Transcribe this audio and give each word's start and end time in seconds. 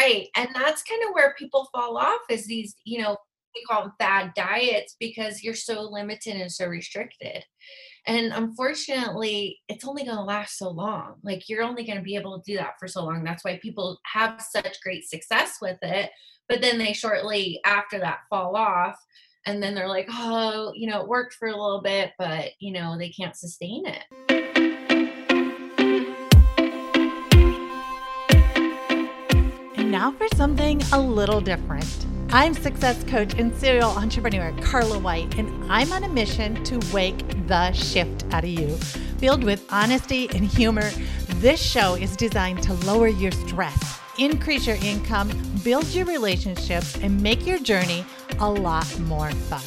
Right. 0.00 0.28
And 0.34 0.48
that's 0.54 0.82
kind 0.82 1.02
of 1.06 1.12
where 1.12 1.34
people 1.38 1.68
fall 1.72 1.98
off 1.98 2.20
is 2.30 2.46
these, 2.46 2.74
you 2.84 3.02
know, 3.02 3.18
we 3.54 3.62
call 3.68 3.82
them 3.82 3.92
fad 3.98 4.32
diets 4.34 4.96
because 4.98 5.42
you're 5.42 5.54
so 5.54 5.82
limited 5.82 6.36
and 6.36 6.50
so 6.50 6.66
restricted. 6.66 7.44
And 8.06 8.32
unfortunately, 8.32 9.58
it's 9.68 9.86
only 9.86 10.04
going 10.04 10.16
to 10.16 10.22
last 10.22 10.56
so 10.56 10.70
long. 10.70 11.16
Like 11.22 11.50
you're 11.50 11.62
only 11.62 11.84
going 11.84 11.98
to 11.98 12.04
be 12.04 12.16
able 12.16 12.40
to 12.40 12.50
do 12.50 12.56
that 12.56 12.74
for 12.78 12.88
so 12.88 13.04
long. 13.04 13.24
That's 13.24 13.44
why 13.44 13.58
people 13.60 13.98
have 14.06 14.40
such 14.40 14.80
great 14.82 15.06
success 15.06 15.58
with 15.60 15.78
it. 15.82 16.10
But 16.48 16.62
then 16.62 16.78
they 16.78 16.94
shortly 16.94 17.60
after 17.66 17.98
that 17.98 18.20
fall 18.30 18.56
off. 18.56 18.96
And 19.44 19.62
then 19.62 19.74
they're 19.74 19.88
like, 19.88 20.08
oh, 20.10 20.72
you 20.74 20.88
know, 20.88 21.02
it 21.02 21.08
worked 21.08 21.34
for 21.34 21.48
a 21.48 21.56
little 21.56 21.82
bit, 21.82 22.12
but, 22.18 22.52
you 22.58 22.72
know, 22.72 22.96
they 22.96 23.10
can't 23.10 23.36
sustain 23.36 23.86
it. 23.86 24.29
Now 29.90 30.12
for 30.12 30.28
something 30.36 30.80
a 30.92 31.00
little 31.00 31.40
different. 31.40 32.06
I'm 32.30 32.54
success 32.54 33.02
coach 33.04 33.34
and 33.34 33.52
serial 33.56 33.90
entrepreneur 33.90 34.52
Carla 34.62 35.00
White, 35.00 35.36
and 35.36 35.50
I'm 35.70 35.92
on 35.92 36.04
a 36.04 36.08
mission 36.08 36.62
to 36.64 36.78
wake 36.94 37.18
the 37.48 37.72
shift 37.72 38.24
out 38.30 38.44
of 38.44 38.50
you. 38.50 38.76
Filled 39.18 39.42
with 39.42 39.66
honesty 39.72 40.30
and 40.30 40.44
humor, 40.44 40.88
this 41.40 41.60
show 41.60 41.94
is 41.94 42.16
designed 42.16 42.62
to 42.62 42.74
lower 42.86 43.08
your 43.08 43.32
stress, 43.32 44.00
increase 44.16 44.64
your 44.64 44.76
income, 44.76 45.32
build 45.64 45.86
your 45.86 46.04
relationships, 46.04 46.96
and 46.98 47.20
make 47.20 47.44
your 47.44 47.58
journey 47.58 48.04
a 48.38 48.48
lot 48.48 48.86
more 49.00 49.32
fun. 49.32 49.60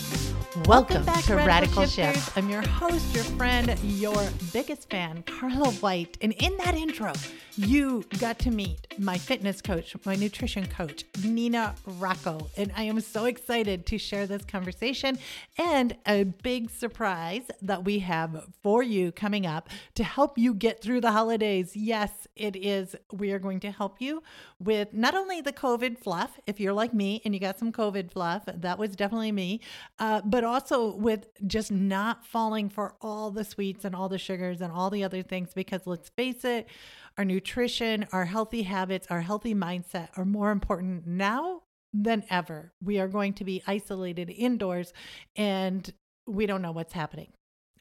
Welcome, 0.65 1.03
Welcome 1.03 1.05
back, 1.05 1.25
to 1.25 1.35
Radical, 1.35 1.81
Radical 1.81 1.85
Shift. 1.85 2.37
I'm 2.37 2.49
your 2.49 2.61
host, 2.61 3.13
your 3.13 3.23
friend, 3.23 3.77
your 3.83 4.29
biggest 4.53 4.89
fan, 4.89 5.23
Carla 5.23 5.71
White. 5.71 6.17
And 6.21 6.31
in 6.33 6.55
that 6.57 6.75
intro, 6.75 7.11
you 7.55 8.03
got 8.19 8.39
to 8.39 8.51
meet 8.51 8.87
my 8.97 9.17
fitness 9.17 9.61
coach, 9.61 9.95
my 10.05 10.15
nutrition 10.15 10.65
coach, 10.65 11.03
Nina 11.23 11.75
Rocco. 11.85 12.49
And 12.57 12.71
I 12.75 12.83
am 12.83 12.99
so 12.99 13.25
excited 13.25 13.85
to 13.87 13.97
share 13.97 14.25
this 14.25 14.43
conversation 14.43 15.19
and 15.57 15.95
a 16.07 16.23
big 16.23 16.71
surprise 16.71 17.43
that 17.61 17.85
we 17.85 17.99
have 17.99 18.47
for 18.61 18.81
you 18.81 19.11
coming 19.11 19.45
up 19.45 19.69
to 19.95 20.03
help 20.03 20.37
you 20.37 20.53
get 20.53 20.81
through 20.81 21.01
the 21.01 21.11
holidays. 21.11 21.75
Yes, 21.75 22.27
it 22.35 22.55
is. 22.55 22.95
We 23.11 23.31
are 23.31 23.39
going 23.39 23.59
to 23.61 23.71
help 23.71 24.01
you 24.01 24.23
with 24.59 24.93
not 24.93 25.13
only 25.13 25.41
the 25.41 25.53
COVID 25.53 25.99
fluff, 25.99 26.39
if 26.47 26.59
you're 26.59 26.73
like 26.73 26.93
me 26.93 27.21
and 27.23 27.33
you 27.33 27.39
got 27.39 27.59
some 27.59 27.71
COVID 27.71 28.11
fluff, 28.11 28.43
that 28.47 28.79
was 28.79 28.95
definitely 28.95 29.31
me, 29.31 29.61
uh, 29.99 30.21
but 30.25 30.43
also 30.43 30.95
with 30.95 31.27
just 31.45 31.71
not 31.71 32.25
falling 32.25 32.69
for 32.69 32.95
all 33.01 33.29
the 33.29 33.43
sweets 33.43 33.85
and 33.85 33.95
all 33.95 34.09
the 34.09 34.17
sugars 34.17 34.61
and 34.61 34.71
all 34.71 34.89
the 34.89 35.03
other 35.03 35.21
things, 35.21 35.53
because 35.53 35.81
let's 35.85 36.09
face 36.09 36.43
it, 36.45 36.67
our 37.17 37.25
nutrition, 37.25 38.05
our 38.11 38.25
healthy 38.25 38.63
habits, 38.63 39.07
our 39.09 39.21
healthy 39.21 39.53
mindset 39.53 40.09
are 40.17 40.25
more 40.25 40.51
important 40.51 41.05
now 41.05 41.61
than 41.93 42.23
ever. 42.29 42.73
We 42.81 42.99
are 42.99 43.07
going 43.07 43.33
to 43.35 43.43
be 43.43 43.61
isolated 43.67 44.29
indoors 44.29 44.93
and 45.35 45.91
we 46.25 46.45
don't 46.45 46.61
know 46.61 46.71
what's 46.71 46.93
happening 46.93 47.33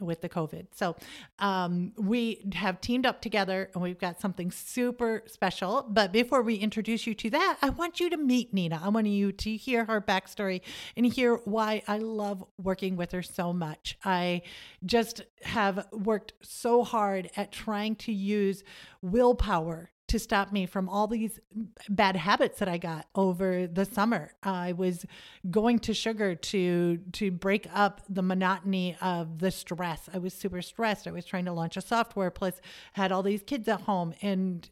with 0.05 0.21
the 0.21 0.29
COVID. 0.29 0.67
So 0.75 0.97
um, 1.39 1.93
we 1.97 2.45
have 2.55 2.81
teamed 2.81 3.07
up 3.07 3.21
together 3.21 3.71
and 3.75 3.83
we've 3.83 3.99
got 3.99 4.21
something 4.21 4.51
super 4.51 5.23
special. 5.27 5.87
But 5.89 6.13
before 6.13 6.43
we 6.43 6.57
introduce 6.57 7.07
you 7.07 7.15
to 7.15 7.31
that, 7.31 7.59
I 7.63 7.71
want 7.71 8.01
you 8.01 8.11
to 8.11 8.17
meet 8.17 8.53
Nina. 8.53 8.81
I 8.83 8.89
want 8.89 9.07
you 9.07 9.33
to 9.33 9.57
hear 9.57 9.85
her 9.85 10.01
backstory 10.01 10.61
and 10.97 11.07
hear 11.07 11.37
why 11.45 11.83
I 11.89 11.99
love 11.99 12.45
working 12.59 12.97
with 12.97 13.13
her 13.13 13.23
so 13.23 13.53
much. 13.53 13.99
I 14.05 14.43
just 14.85 15.23
have 15.43 15.87
worked 15.93 16.35
so 16.43 16.85
hard 16.85 17.31
at 17.37 17.53
trying 17.53 17.97
to 17.97 18.13
use 18.13 18.65
willpower 19.01 19.91
to 20.13 20.19
stop 20.19 20.53
me 20.53 20.67
from 20.67 20.91
all 20.91 21.07
these 21.07 21.41
bad 21.89 22.17
habits 22.17 22.59
that 22.59 22.69
I 22.69 22.77
got 22.77 23.07
over 23.15 23.67
the 23.67 23.87
summer. 23.87 24.33
I 24.43 24.73
was 24.73 25.07
going 25.51 25.79
to 25.81 25.95
sugar 25.95 26.35
to 26.35 26.99
to 27.13 27.31
break 27.31 27.67
up 27.73 28.03
the 28.11 28.21
monotony 28.21 28.95
of 29.01 29.39
the 29.39 29.51
stress. 29.51 30.11
I 30.13 30.19
was 30.19 30.35
super 30.35 30.61
stressed. 30.61 31.07
I 31.07 31.13
was 31.13 31.25
trying 31.25 31.47
to 31.47 31.53
launch 31.53 31.79
a 31.79 31.81
software 31.81 32.31
plus 32.31 32.61
had 32.93 33.11
all 33.11 33.23
these 33.23 33.43
kids 33.43 33.67
at 33.69 33.81
home 33.81 34.13
and 34.21 34.69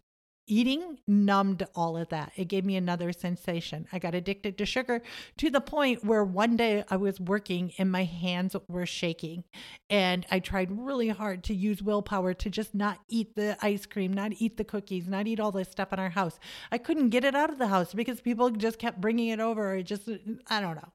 eating 0.50 0.98
numbed 1.06 1.64
all 1.74 1.96
of 1.96 2.08
that. 2.08 2.32
It 2.36 2.48
gave 2.48 2.64
me 2.64 2.76
another 2.76 3.12
sensation. 3.12 3.86
I 3.92 3.98
got 3.98 4.14
addicted 4.14 4.58
to 4.58 4.66
sugar 4.66 5.00
to 5.38 5.50
the 5.50 5.60
point 5.60 6.04
where 6.04 6.24
one 6.24 6.56
day 6.56 6.84
I 6.90 6.96
was 6.96 7.20
working 7.20 7.72
and 7.78 7.90
my 7.90 8.04
hands 8.04 8.56
were 8.68 8.86
shaking. 8.86 9.44
And 9.88 10.26
I 10.30 10.40
tried 10.40 10.70
really 10.72 11.08
hard 11.08 11.44
to 11.44 11.54
use 11.54 11.82
willpower 11.82 12.34
to 12.34 12.50
just 12.50 12.74
not 12.74 12.98
eat 13.08 13.36
the 13.36 13.56
ice 13.62 13.86
cream, 13.86 14.12
not 14.12 14.32
eat 14.38 14.56
the 14.56 14.64
cookies, 14.64 15.08
not 15.08 15.26
eat 15.26 15.40
all 15.40 15.52
this 15.52 15.70
stuff 15.70 15.92
in 15.92 15.98
our 15.98 16.10
house. 16.10 16.38
I 16.72 16.78
couldn't 16.78 17.10
get 17.10 17.24
it 17.24 17.34
out 17.34 17.50
of 17.50 17.58
the 17.58 17.68
house 17.68 17.94
because 17.94 18.20
people 18.20 18.50
just 18.50 18.78
kept 18.78 19.00
bringing 19.00 19.28
it 19.28 19.40
over. 19.40 19.76
It 19.76 19.84
just, 19.84 20.08
I 20.48 20.60
don't 20.60 20.76
know. 20.76 20.92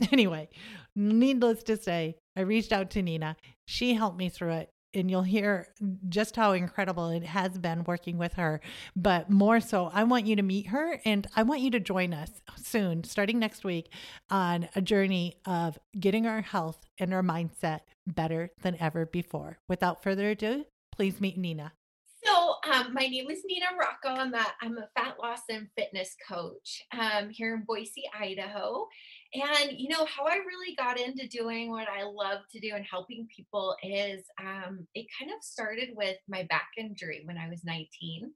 Anyway, 0.12 0.48
needless 0.94 1.64
to 1.64 1.76
say, 1.76 2.14
I 2.36 2.42
reached 2.42 2.72
out 2.72 2.90
to 2.90 3.02
Nina. 3.02 3.36
She 3.66 3.94
helped 3.94 4.16
me 4.16 4.28
through 4.28 4.52
it 4.52 4.70
and 4.94 5.10
you'll 5.10 5.22
hear 5.22 5.68
just 6.08 6.36
how 6.36 6.52
incredible 6.52 7.08
it 7.10 7.24
has 7.24 7.58
been 7.58 7.84
working 7.84 8.18
with 8.18 8.34
her. 8.34 8.60
But 8.96 9.30
more 9.30 9.60
so, 9.60 9.90
I 9.92 10.04
want 10.04 10.26
you 10.26 10.36
to 10.36 10.42
meet 10.42 10.68
her 10.68 11.00
and 11.04 11.26
I 11.36 11.42
want 11.42 11.60
you 11.60 11.70
to 11.72 11.80
join 11.80 12.14
us 12.14 12.30
soon, 12.56 13.04
starting 13.04 13.38
next 13.38 13.64
week, 13.64 13.92
on 14.30 14.68
a 14.74 14.80
journey 14.80 15.36
of 15.46 15.78
getting 15.98 16.26
our 16.26 16.40
health 16.40 16.86
and 16.98 17.12
our 17.12 17.22
mindset 17.22 17.80
better 18.06 18.50
than 18.62 18.76
ever 18.80 19.06
before. 19.06 19.58
Without 19.68 20.02
further 20.02 20.30
ado, 20.30 20.64
please 20.92 21.20
meet 21.20 21.38
Nina. 21.38 21.72
So, 22.24 22.56
um, 22.70 22.92
my 22.92 23.06
name 23.06 23.30
is 23.30 23.42
Nina 23.46 23.66
Rocco. 23.78 24.20
I'm 24.20 24.34
a, 24.34 24.44
I'm 24.60 24.76
a 24.76 24.88
fat 24.96 25.16
loss 25.22 25.42
and 25.48 25.68
fitness 25.76 26.16
coach 26.28 26.82
um, 26.92 27.30
here 27.30 27.54
in 27.54 27.62
Boise, 27.66 28.02
Idaho. 28.18 28.88
And 29.34 29.78
you 29.78 29.88
know 29.90 30.06
how 30.06 30.24
I 30.24 30.36
really 30.36 30.74
got 30.76 30.98
into 30.98 31.28
doing 31.28 31.70
what 31.70 31.86
I 31.88 32.04
love 32.04 32.40
to 32.50 32.60
do 32.60 32.72
and 32.74 32.84
helping 32.84 33.28
people 33.34 33.76
is 33.82 34.22
um, 34.40 34.86
it 34.94 35.06
kind 35.18 35.30
of 35.30 35.42
started 35.42 35.90
with 35.94 36.16
my 36.28 36.44
back 36.44 36.68
injury 36.78 37.22
when 37.24 37.36
I 37.36 37.48
was 37.50 37.62
19. 37.62 38.32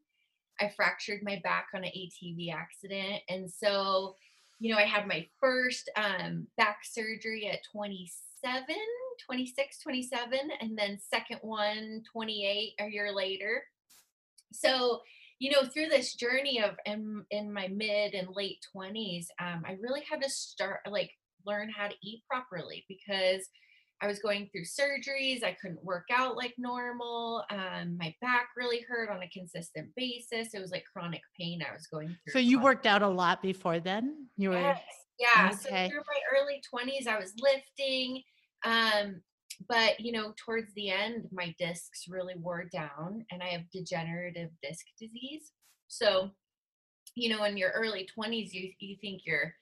I 0.60 0.70
fractured 0.76 1.22
my 1.22 1.40
back 1.42 1.68
on 1.74 1.82
an 1.82 1.90
ATV 1.96 2.52
accident, 2.54 3.22
and 3.30 3.50
so 3.50 4.16
you 4.58 4.72
know 4.72 4.78
I 4.78 4.84
had 4.84 5.08
my 5.08 5.26
first 5.40 5.90
um, 5.96 6.46
back 6.58 6.80
surgery 6.84 7.48
at 7.50 7.60
27, 7.72 8.76
26, 9.24 9.78
27, 9.78 10.38
and 10.60 10.78
then 10.78 10.98
second 11.00 11.38
one 11.40 12.02
28 12.12 12.74
a 12.80 12.90
year 12.90 13.14
later. 13.14 13.64
So 14.52 15.00
you 15.42 15.50
know 15.50 15.64
through 15.64 15.88
this 15.88 16.14
journey 16.14 16.62
of 16.62 16.76
in, 16.86 17.24
in 17.32 17.52
my 17.52 17.66
mid 17.66 18.14
and 18.14 18.28
late 18.32 18.58
20s 18.74 19.26
um, 19.40 19.64
i 19.66 19.76
really 19.80 20.02
had 20.08 20.22
to 20.22 20.30
start 20.30 20.78
like 20.88 21.10
learn 21.44 21.68
how 21.68 21.88
to 21.88 21.94
eat 22.00 22.22
properly 22.30 22.84
because 22.88 23.48
i 24.00 24.06
was 24.06 24.20
going 24.20 24.48
through 24.52 24.62
surgeries 24.62 25.42
i 25.42 25.56
couldn't 25.60 25.84
work 25.84 26.04
out 26.12 26.36
like 26.36 26.54
normal 26.58 27.42
um, 27.50 27.98
my 27.98 28.14
back 28.20 28.50
really 28.56 28.84
hurt 28.88 29.10
on 29.10 29.20
a 29.24 29.28
consistent 29.30 29.88
basis 29.96 30.54
it 30.54 30.60
was 30.60 30.70
like 30.70 30.84
chronic 30.92 31.22
pain 31.36 31.60
i 31.68 31.72
was 31.72 31.88
going 31.88 32.06
through 32.06 32.32
so 32.32 32.38
you 32.38 32.60
worked 32.60 32.86
out 32.86 33.02
a 33.02 33.08
lot 33.08 33.42
before 33.42 33.80
then 33.80 34.28
you 34.36 34.50
were 34.50 34.60
yes. 34.60 34.80
yeah 35.18 35.46
okay. 35.46 35.56
so 35.56 35.68
through 35.90 36.04
my 36.06 36.38
early 36.38 36.62
20s 36.72 37.08
i 37.08 37.18
was 37.18 37.32
lifting 37.40 38.22
um, 38.64 39.20
but 39.68 39.98
you 40.00 40.12
know 40.12 40.32
towards 40.36 40.72
the 40.74 40.90
end 40.90 41.28
my 41.32 41.54
discs 41.58 42.06
really 42.08 42.34
wore 42.36 42.64
down 42.64 43.24
and 43.30 43.42
i 43.42 43.46
have 43.46 43.70
degenerative 43.70 44.50
disc 44.62 44.86
disease. 44.98 45.52
So 45.88 46.30
you 47.14 47.28
know 47.28 47.44
in 47.44 47.56
your 47.56 47.70
early 47.70 48.08
20s 48.16 48.52
you 48.52 48.70
you 48.78 48.96
think 49.00 49.22
you're 49.24 49.54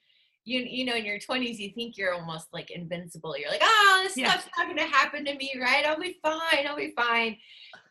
you 0.43 0.61
you 0.61 0.85
know 0.85 0.95
in 0.95 1.05
your 1.05 1.19
20s 1.19 1.57
you 1.57 1.71
think 1.71 1.97
you're 1.97 2.13
almost 2.13 2.47
like 2.53 2.71
invincible. 2.71 3.37
You're 3.37 3.51
like 3.51 3.63
oh 3.63 4.01
this 4.03 4.17
yeah. 4.17 4.31
stuff's 4.31 4.49
not 4.57 4.65
going 4.65 4.77
to 4.77 4.85
happen 4.85 5.25
to 5.25 5.35
me 5.35 5.53
right? 5.59 5.85
I'll 5.85 5.99
be 5.99 6.17
fine 6.21 6.65
i'll 6.67 6.75
be 6.75 6.93
fine. 6.95 7.37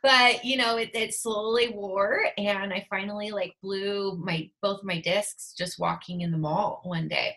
But 0.03 0.45
you 0.45 0.57
know 0.57 0.77
it, 0.79 0.91
it 0.95 1.15
slowly 1.15 1.69
wore 1.69 2.25
and 2.39 2.73
i 2.73 2.87
finally 2.89 3.31
like 3.31 3.55
blew 3.63 4.17
my 4.17 4.49
both 4.63 4.83
my 4.83 5.01
discs 5.01 5.55
just 5.57 5.79
walking 5.79 6.23
in 6.23 6.31
the 6.31 6.39
mall 6.39 6.81
one 6.85 7.07
day 7.07 7.37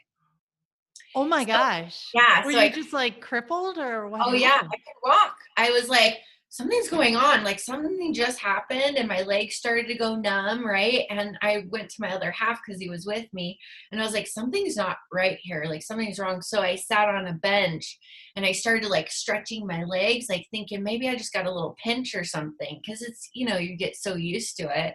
Oh 1.16 1.26
my 1.26 1.42
so, 1.42 1.48
gosh. 1.48 2.10
Yeah. 2.14 2.46
Were 2.46 2.52
so 2.52 2.58
you 2.58 2.64
I, 2.64 2.70
just 2.70 2.94
like 2.94 3.22
crippled 3.22 3.78
or 3.78 4.08
what? 4.08 4.22
Oh 4.26 4.34
yeah, 4.34 4.60
I 4.62 4.78
could 4.78 5.02
walk. 5.04 5.38
I 5.58 5.72
was 5.72 5.90
like, 5.90 6.20
something's 6.54 6.88
going 6.88 7.16
on. 7.16 7.44
Like 7.44 7.60
something 7.60 8.14
just 8.14 8.38
happened 8.38 8.96
and 8.96 9.08
my 9.08 9.24
legs 9.24 9.56
started 9.56 9.88
to 9.88 9.96
go 9.96 10.16
numb, 10.16 10.64
right? 10.64 11.06
And 11.10 11.36
I 11.42 11.66
went 11.72 11.90
to 11.90 12.02
my 12.02 12.14
other 12.14 12.30
half 12.30 12.60
because 12.64 12.80
he 12.80 12.92
was 12.92 13.08
with 13.08 13.26
me 13.34 13.58
and 13.92 14.00
I 14.00 14.04
was 14.04 14.14
like, 14.14 14.28
something's 14.28 14.76
not 14.76 14.98
right 15.12 15.40
here. 15.42 15.66
Like 15.68 15.82
something's 15.82 16.20
wrong. 16.20 16.44
So 16.44 16.62
I 16.62 16.76
sat 16.76 17.10
on 17.10 17.26
a 17.26 17.34
bench 17.34 17.98
and 18.36 18.46
I 18.46 18.52
started 18.52 18.88
like 18.88 19.10
stretching 19.10 19.66
my 19.66 19.84
legs, 19.84 20.28
like 20.30 20.46
thinking 20.52 20.84
maybe 20.84 21.10
I 21.10 21.16
just 21.16 21.34
got 21.34 21.48
a 21.48 21.52
little 21.52 21.76
pinch 21.84 22.14
or 22.14 22.24
something. 22.24 22.80
Cause 22.88 23.02
it's, 23.02 23.30
you 23.34 23.48
know, 23.48 23.58
you 23.58 23.76
get 23.76 23.96
so 23.96 24.14
used 24.14 24.56
to 24.58 24.88
it 24.88 24.94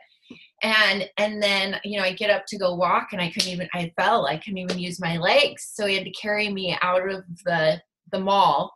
and 0.63 1.09
and 1.19 1.43
then 1.43 1.79
you 1.85 1.99
know 1.99 2.05
i 2.05 2.13
get 2.13 2.31
up 2.31 2.45
to 2.47 2.59
go 2.59 2.75
walk 2.75 3.09
and 3.13 3.21
i 3.21 3.31
couldn't 3.31 3.51
even 3.51 3.69
i 3.75 3.93
fell 3.97 4.27
i 4.27 4.37
couldn't 4.37 4.59
even 4.59 4.79
use 4.79 5.01
my 5.01 5.17
legs 5.17 5.71
so 5.73 5.87
he 5.87 5.95
had 5.95 6.05
to 6.05 6.11
carry 6.11 6.49
me 6.49 6.77
out 6.83 7.09
of 7.09 7.23
the 7.45 7.81
the 8.13 8.19
mall 8.19 8.73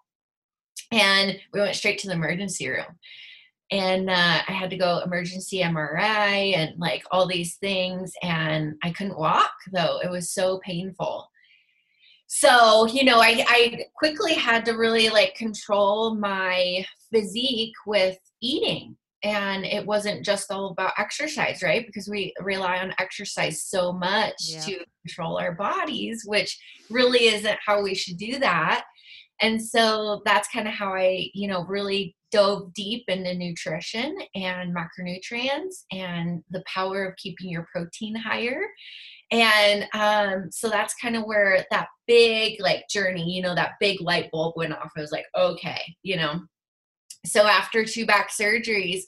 and 0.92 1.38
we 1.52 1.60
went 1.60 1.74
straight 1.74 1.98
to 1.98 2.06
the 2.06 2.12
emergency 2.12 2.68
room 2.68 2.98
and 3.72 4.10
uh, 4.10 4.42
I 4.46 4.52
had 4.52 4.68
to 4.70 4.76
go 4.76 4.98
emergency 4.98 5.62
MRI 5.62 6.54
and 6.54 6.78
like 6.78 7.04
all 7.10 7.26
these 7.26 7.56
things. 7.56 8.12
And 8.22 8.74
I 8.84 8.90
couldn't 8.90 9.18
walk 9.18 9.50
though. 9.72 9.98
It 10.04 10.10
was 10.10 10.30
so 10.30 10.60
painful. 10.62 11.26
So, 12.26 12.86
you 12.86 13.04
know, 13.04 13.20
I, 13.20 13.44
I 13.48 13.84
quickly 13.96 14.34
had 14.34 14.66
to 14.66 14.72
really 14.72 15.08
like 15.08 15.34
control 15.34 16.14
my 16.14 16.84
physique 17.10 17.74
with 17.86 18.18
eating. 18.42 18.96
And 19.22 19.64
it 19.64 19.86
wasn't 19.86 20.24
just 20.24 20.50
all 20.50 20.70
about 20.70 20.94
exercise, 20.98 21.62
right? 21.62 21.86
Because 21.86 22.08
we 22.08 22.34
rely 22.40 22.78
on 22.78 22.94
exercise 22.98 23.62
so 23.62 23.92
much 23.92 24.34
yeah. 24.40 24.60
to 24.62 24.84
control 25.06 25.38
our 25.38 25.52
bodies, 25.52 26.24
which 26.26 26.58
really 26.90 27.26
isn't 27.26 27.58
how 27.64 27.82
we 27.82 27.94
should 27.94 28.16
do 28.16 28.38
that. 28.40 28.84
And 29.40 29.62
so 29.62 30.22
that's 30.24 30.48
kind 30.48 30.68
of 30.68 30.74
how 30.74 30.92
I, 30.94 31.30
you 31.34 31.48
know, 31.48 31.64
really 31.64 32.16
dove 32.30 32.72
deep 32.74 33.04
into 33.08 33.34
nutrition 33.34 34.16
and 34.34 34.74
macronutrients 34.74 35.84
and 35.92 36.42
the 36.50 36.62
power 36.66 37.04
of 37.04 37.16
keeping 37.16 37.48
your 37.48 37.66
protein 37.72 38.14
higher. 38.14 38.62
And 39.30 39.86
um, 39.94 40.50
so 40.50 40.68
that's 40.68 40.94
kind 40.94 41.16
of 41.16 41.24
where 41.24 41.64
that 41.70 41.88
big 42.06 42.60
like 42.60 42.88
journey, 42.88 43.32
you 43.32 43.42
know, 43.42 43.54
that 43.54 43.72
big 43.80 44.00
light 44.00 44.30
bulb 44.30 44.54
went 44.56 44.72
off. 44.72 44.92
I 44.96 45.00
was 45.00 45.12
like, 45.12 45.26
okay, 45.36 45.80
you 46.02 46.16
know. 46.16 46.40
So 47.24 47.46
after 47.46 47.84
two 47.84 48.06
back 48.06 48.30
surgeries, 48.30 49.02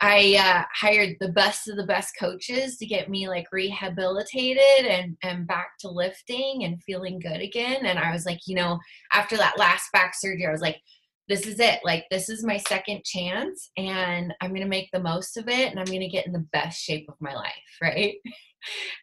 I 0.00 0.36
uh, 0.38 0.64
hired 0.74 1.16
the 1.20 1.30
best 1.30 1.68
of 1.68 1.76
the 1.76 1.86
best 1.86 2.14
coaches 2.18 2.76
to 2.76 2.86
get 2.86 3.08
me 3.08 3.28
like 3.28 3.46
rehabilitated 3.50 4.86
and 4.86 5.16
and 5.22 5.46
back 5.46 5.78
to 5.80 5.88
lifting 5.88 6.64
and 6.64 6.82
feeling 6.82 7.18
good 7.18 7.40
again. 7.40 7.86
And 7.86 7.98
I 7.98 8.12
was 8.12 8.26
like, 8.26 8.40
you 8.46 8.56
know, 8.56 8.78
after 9.12 9.36
that 9.38 9.58
last 9.58 9.90
back 9.92 10.14
surgery, 10.14 10.46
I 10.46 10.52
was 10.52 10.60
like, 10.60 10.76
this 11.28 11.46
is 11.46 11.60
it. 11.60 11.80
Like 11.84 12.04
this 12.10 12.28
is 12.28 12.44
my 12.44 12.56
second 12.56 13.04
chance, 13.04 13.70
and 13.76 14.32
I'm 14.40 14.52
gonna 14.54 14.66
make 14.66 14.90
the 14.92 15.00
most 15.00 15.36
of 15.36 15.48
it, 15.48 15.70
and 15.70 15.78
I'm 15.78 15.86
gonna 15.86 16.08
get 16.08 16.26
in 16.26 16.32
the 16.32 16.46
best 16.52 16.82
shape 16.82 17.06
of 17.08 17.16
my 17.20 17.34
life, 17.34 17.52
right? 17.82 18.14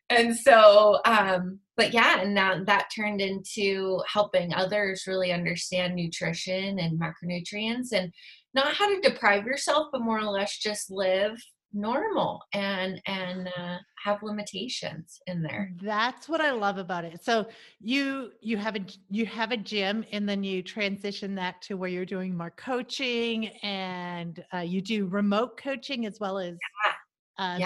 and 0.10 0.36
so, 0.36 1.00
um, 1.06 1.60
but 1.78 1.94
yeah, 1.94 2.22
and 2.22 2.36
that, 2.38 2.66
that 2.66 2.90
turned 2.96 3.22
into 3.22 4.02
helping 4.08 4.54
others 4.54 5.06
really 5.08 5.32
understand 5.32 5.96
nutrition 5.96 6.80
and 6.80 7.00
macronutrients 7.00 7.94
and 7.94 8.12
not 8.54 8.74
how 8.74 8.94
to 8.94 9.02
deprive 9.02 9.46
yourself, 9.46 9.88
but 9.92 10.02
more 10.02 10.20
or 10.20 10.24
less 10.24 10.58
just 10.58 10.92
live 10.92 11.42
normal 11.74 12.42
and 12.54 13.02
and 13.08 13.48
uh, 13.58 13.78
have 14.04 14.22
limitations 14.22 15.20
in 15.28 15.42
there. 15.42 15.72
That's 15.82 16.30
what 16.30 16.42
i 16.42 16.52
love 16.52 16.78
about 16.78 17.04
it. 17.04 17.24
So 17.24 17.48
you 17.80 18.32
you 18.42 18.58
have 18.58 18.76
a 18.76 18.86
you 19.10 19.26
have 19.26 19.52
a 19.52 19.58
gym 19.58 20.06
and 20.12 20.28
then 20.28 20.44
you 20.44 20.62
transition 20.62 21.36
that 21.36 21.62
to 21.64 21.76
where 21.76 21.90
you're 21.90 22.06
doing 22.06 22.38
more 22.38 22.52
coaching 22.52 23.48
and 23.64 24.44
uh, 24.54 24.60
you 24.60 24.82
do 24.82 25.08
remote 25.08 25.58
coaching 25.58 26.06
as 26.06 26.20
well 26.20 26.38
as 26.38 26.56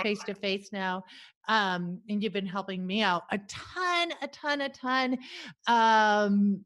face 0.01 0.24
to 0.24 0.33
face 0.33 0.69
now. 0.71 1.03
Um, 1.50 2.01
and 2.10 2.21
you've 2.21 2.33
been 2.33 2.45
helping 2.45 2.86
me 2.86 3.01
out 3.01 3.24
a 3.31 3.39
ton 3.48 4.12
a 4.21 4.27
ton 4.27 4.62
a 4.62 4.69
ton. 4.69 5.18
Um, 5.68 6.63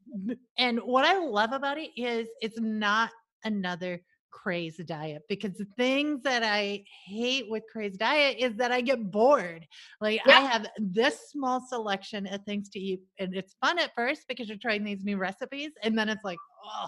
and 0.57 0.79
what 0.79 1.05
i 1.05 1.17
love 1.17 1.53
about 1.53 1.77
it 1.77 1.89
is 1.95 2.27
it's 2.41 2.59
not 2.59 3.11
another 3.43 4.01
craze 4.31 4.77
diet 4.85 5.23
because 5.29 5.53
the 5.57 5.67
things 5.77 6.23
that 6.23 6.43
I 6.43 6.83
hate 7.05 7.49
with 7.49 7.63
craze 7.71 7.97
diet 7.97 8.37
is 8.39 8.55
that 8.55 8.71
I 8.71 8.81
get 8.81 9.11
bored. 9.11 9.67
Like 9.99 10.21
yeah. 10.25 10.39
I 10.39 10.41
have 10.41 10.67
this 10.79 11.29
small 11.29 11.65
selection 11.67 12.25
of 12.27 12.43
things 12.43 12.69
to 12.69 12.79
eat 12.79 13.01
and 13.19 13.35
it's 13.35 13.55
fun 13.61 13.77
at 13.79 13.93
first 13.95 14.27
because 14.27 14.47
you're 14.47 14.57
trying 14.57 14.83
these 14.83 15.03
new 15.03 15.17
recipes 15.17 15.71
and 15.83 15.97
then 15.97 16.09
it's 16.09 16.23
like, 16.23 16.39
oh, 16.65 16.87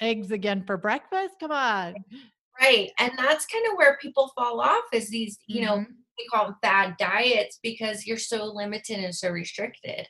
eggs 0.00 0.30
again 0.30 0.64
for 0.64 0.76
breakfast? 0.76 1.34
Come 1.40 1.52
on. 1.52 1.94
Right. 2.60 2.90
And 2.98 3.12
that's 3.16 3.46
kind 3.46 3.66
of 3.70 3.76
where 3.76 3.98
people 4.00 4.32
fall 4.36 4.60
off 4.60 4.84
is 4.92 5.10
these, 5.10 5.38
you 5.46 5.60
mm-hmm. 5.60 5.92
We 6.18 6.26
call 6.26 6.46
them 6.46 6.56
fad 6.62 6.96
diets 6.98 7.58
because 7.62 8.06
you're 8.06 8.18
so 8.18 8.46
limited 8.46 8.98
and 8.98 9.14
so 9.14 9.30
restricted. 9.30 10.08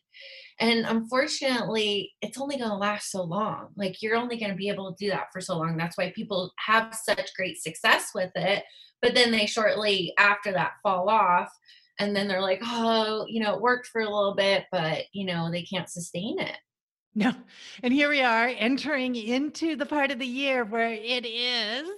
And 0.60 0.86
unfortunately, 0.86 2.12
it's 2.20 2.38
only 2.38 2.56
going 2.56 2.70
to 2.70 2.76
last 2.76 3.12
so 3.12 3.22
long. 3.22 3.68
Like 3.76 4.02
you're 4.02 4.16
only 4.16 4.38
going 4.38 4.50
to 4.50 4.56
be 4.56 4.68
able 4.68 4.92
to 4.92 5.04
do 5.04 5.10
that 5.10 5.28
for 5.32 5.40
so 5.40 5.56
long. 5.56 5.76
That's 5.76 5.96
why 5.96 6.12
people 6.16 6.52
have 6.66 6.94
such 6.94 7.34
great 7.36 7.62
success 7.62 8.10
with 8.14 8.32
it. 8.34 8.64
But 9.00 9.14
then 9.14 9.30
they 9.30 9.46
shortly 9.46 10.12
after 10.18 10.52
that 10.52 10.72
fall 10.82 11.08
off. 11.08 11.50
And 12.00 12.14
then 12.14 12.28
they're 12.28 12.42
like, 12.42 12.60
oh, 12.64 13.26
you 13.28 13.42
know, 13.42 13.54
it 13.54 13.60
worked 13.60 13.88
for 13.88 14.00
a 14.00 14.04
little 14.04 14.34
bit, 14.34 14.64
but, 14.70 15.04
you 15.12 15.26
know, 15.26 15.50
they 15.50 15.62
can't 15.62 15.88
sustain 15.88 16.38
it. 16.40 16.56
No. 17.14 17.32
And 17.82 17.92
here 17.92 18.08
we 18.08 18.22
are 18.22 18.46
entering 18.46 19.16
into 19.16 19.74
the 19.74 19.86
part 19.86 20.12
of 20.12 20.20
the 20.20 20.26
year 20.26 20.64
where 20.64 20.92
it 20.92 21.26
is 21.26 21.88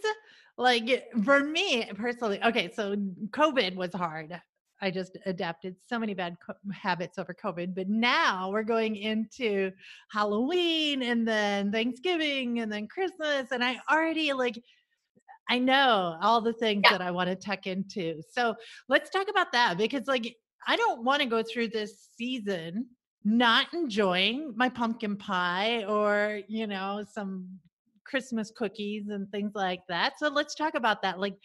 like 0.61 1.11
for 1.25 1.41
me 1.41 1.87
personally. 1.95 2.39
Okay. 2.45 2.71
So 2.75 2.95
COVID 3.31 3.75
was 3.75 3.95
hard. 3.95 4.39
I 4.83 4.91
just 4.91 5.17
adapted 5.25 5.77
so 5.89 5.99
many 5.99 6.13
bad 6.13 6.37
co- 6.45 6.55
habits 6.71 7.19
over 7.19 7.35
COVID. 7.35 7.75
But 7.75 7.89
now 7.89 8.51
we're 8.51 8.63
going 8.63 8.97
into 8.97 9.73
Halloween 10.11 11.03
and 11.03 11.27
then 11.27 11.73
Thanksgiving 11.73 12.61
and 12.61 12.71
then 12.71 12.89
Christmas. 12.89 13.53
And 13.53 13.65
I 13.65 13.81
already 13.91 14.35
like, 14.35 14.63
I 15.49 15.59
know 15.59 16.19
all 16.21 16.43
the 16.43 16.53
things 16.53 16.83
yeah. 16.85 16.93
that 16.93 17.03
I 17.03 17.11
want 17.11 17.29
to 17.31 17.37
tuck 17.37 17.67
into. 17.67 18.21
So 18.31 18.55
let's 18.89 19.11
talk 19.11 19.29
about 19.29 19.53
that 19.53 19.79
because, 19.79 20.07
like, 20.07 20.37
I 20.67 20.77
don't 20.77 21.05
want 21.05 21.23
to 21.23 21.29
go 21.29 21.43
through 21.43 21.69
this 21.69 22.09
season 22.17 22.87
not 23.25 23.73
enjoying 23.75 24.53
my 24.57 24.69
pumpkin 24.69 25.17
pie 25.17 25.85
or, 25.85 26.41
you 26.49 26.67
know, 26.67 27.05
some 27.13 27.49
Christmas 28.11 28.53
cookies 28.57 29.09
and 29.09 29.31
things 29.31 29.53
like 29.55 29.81
that. 29.89 30.15
So 30.19 30.29
let's 30.29 30.55
talk 30.55 30.75
about 30.75 31.03
that. 31.03 31.21
Like, 31.21 31.37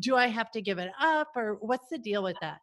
do 0.00 0.16
I 0.16 0.28
have 0.28 0.50
to 0.52 0.62
give 0.62 0.78
it 0.78 0.90
up 1.00 1.28
or 1.36 1.58
what's 1.60 1.88
the 1.90 1.98
deal 1.98 2.22
with 2.22 2.36
that? 2.40 2.58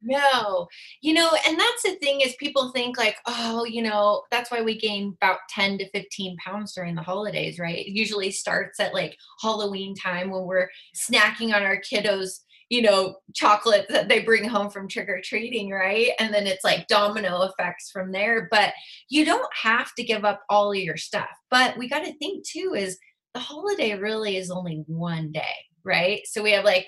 No, 0.00 0.68
you 1.00 1.12
know, 1.12 1.28
and 1.46 1.58
that's 1.58 1.82
the 1.82 1.96
thing 1.96 2.20
is 2.20 2.36
people 2.38 2.70
think 2.70 2.96
like, 2.96 3.16
oh, 3.26 3.64
you 3.64 3.82
know, 3.82 4.22
that's 4.30 4.50
why 4.50 4.62
we 4.62 4.78
gain 4.78 5.16
about 5.20 5.40
10 5.50 5.78
to 5.78 5.90
15 5.90 6.36
pounds 6.36 6.72
during 6.72 6.94
the 6.94 7.02
holidays, 7.02 7.58
right? 7.58 7.78
It 7.78 7.88
usually 7.88 8.30
starts 8.30 8.78
at 8.78 8.94
like 8.94 9.16
Halloween 9.40 9.96
time 9.96 10.30
when 10.30 10.44
we're 10.44 10.68
snacking 10.96 11.52
on 11.52 11.64
our 11.64 11.80
kiddos, 11.80 12.40
you 12.68 12.82
know, 12.82 13.16
chocolate 13.34 13.86
that 13.88 14.08
they 14.08 14.20
bring 14.20 14.44
home 14.44 14.70
from 14.70 14.88
trick 14.88 15.08
or 15.08 15.20
treating, 15.22 15.70
right? 15.70 16.10
And 16.18 16.32
then 16.32 16.46
it's 16.46 16.64
like 16.64 16.86
domino 16.86 17.42
effects 17.42 17.90
from 17.90 18.12
there. 18.12 18.48
But 18.50 18.72
you 19.08 19.24
don't 19.24 19.52
have 19.62 19.94
to 19.94 20.04
give 20.04 20.24
up 20.24 20.42
all 20.50 20.72
of 20.72 20.78
your 20.78 20.96
stuff. 20.96 21.30
But 21.50 21.76
we 21.78 21.88
got 21.88 22.04
to 22.04 22.16
think 22.18 22.46
too 22.46 22.74
is 22.76 22.98
the 23.34 23.40
holiday 23.40 23.94
really 23.94 24.36
is 24.36 24.50
only 24.50 24.84
one 24.86 25.32
day, 25.32 25.54
right? 25.84 26.20
So 26.26 26.42
we 26.42 26.52
have 26.52 26.64
like 26.64 26.86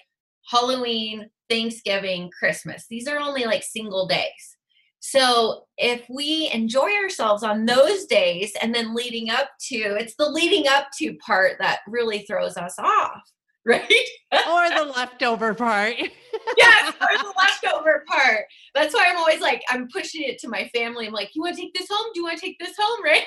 Halloween, 0.50 1.30
Thanksgiving, 1.48 2.30
Christmas. 2.38 2.86
These 2.88 3.08
are 3.08 3.18
only 3.18 3.44
like 3.44 3.62
single 3.62 4.06
days. 4.06 4.56
So 5.00 5.64
if 5.78 6.04
we 6.10 6.50
enjoy 6.52 6.90
ourselves 7.02 7.42
on 7.42 7.64
those 7.64 8.04
days 8.04 8.52
and 8.60 8.74
then 8.74 8.94
leading 8.94 9.30
up 9.30 9.48
to, 9.68 9.76
it's 9.76 10.14
the 10.16 10.28
leading 10.28 10.68
up 10.68 10.88
to 10.98 11.16
part 11.24 11.56
that 11.58 11.80
really 11.88 12.20
throws 12.20 12.58
us 12.58 12.78
off, 12.78 13.22
right? 13.66 13.82
or 14.32 14.70
the 14.70 14.92
leftover 14.96 15.54
part. 15.54 15.94
yes, 16.56 16.94
or 17.00 17.18
the 17.18 17.32
leftover 17.36 18.04
part. 18.08 18.46
That's 18.74 18.94
why 18.94 19.06
I'm 19.08 19.18
always 19.18 19.40
like, 19.40 19.62
I'm 19.68 19.88
pushing 19.88 20.22
it 20.22 20.38
to 20.40 20.48
my 20.48 20.70
family. 20.74 21.06
I'm 21.06 21.12
like, 21.12 21.30
you 21.34 21.42
want 21.42 21.56
to 21.56 21.60
take 21.60 21.74
this 21.74 21.88
home? 21.90 22.10
Do 22.14 22.20
you 22.20 22.24
want 22.24 22.38
to 22.38 22.46
take 22.46 22.58
this 22.58 22.74
home? 22.78 23.04
Right? 23.04 23.24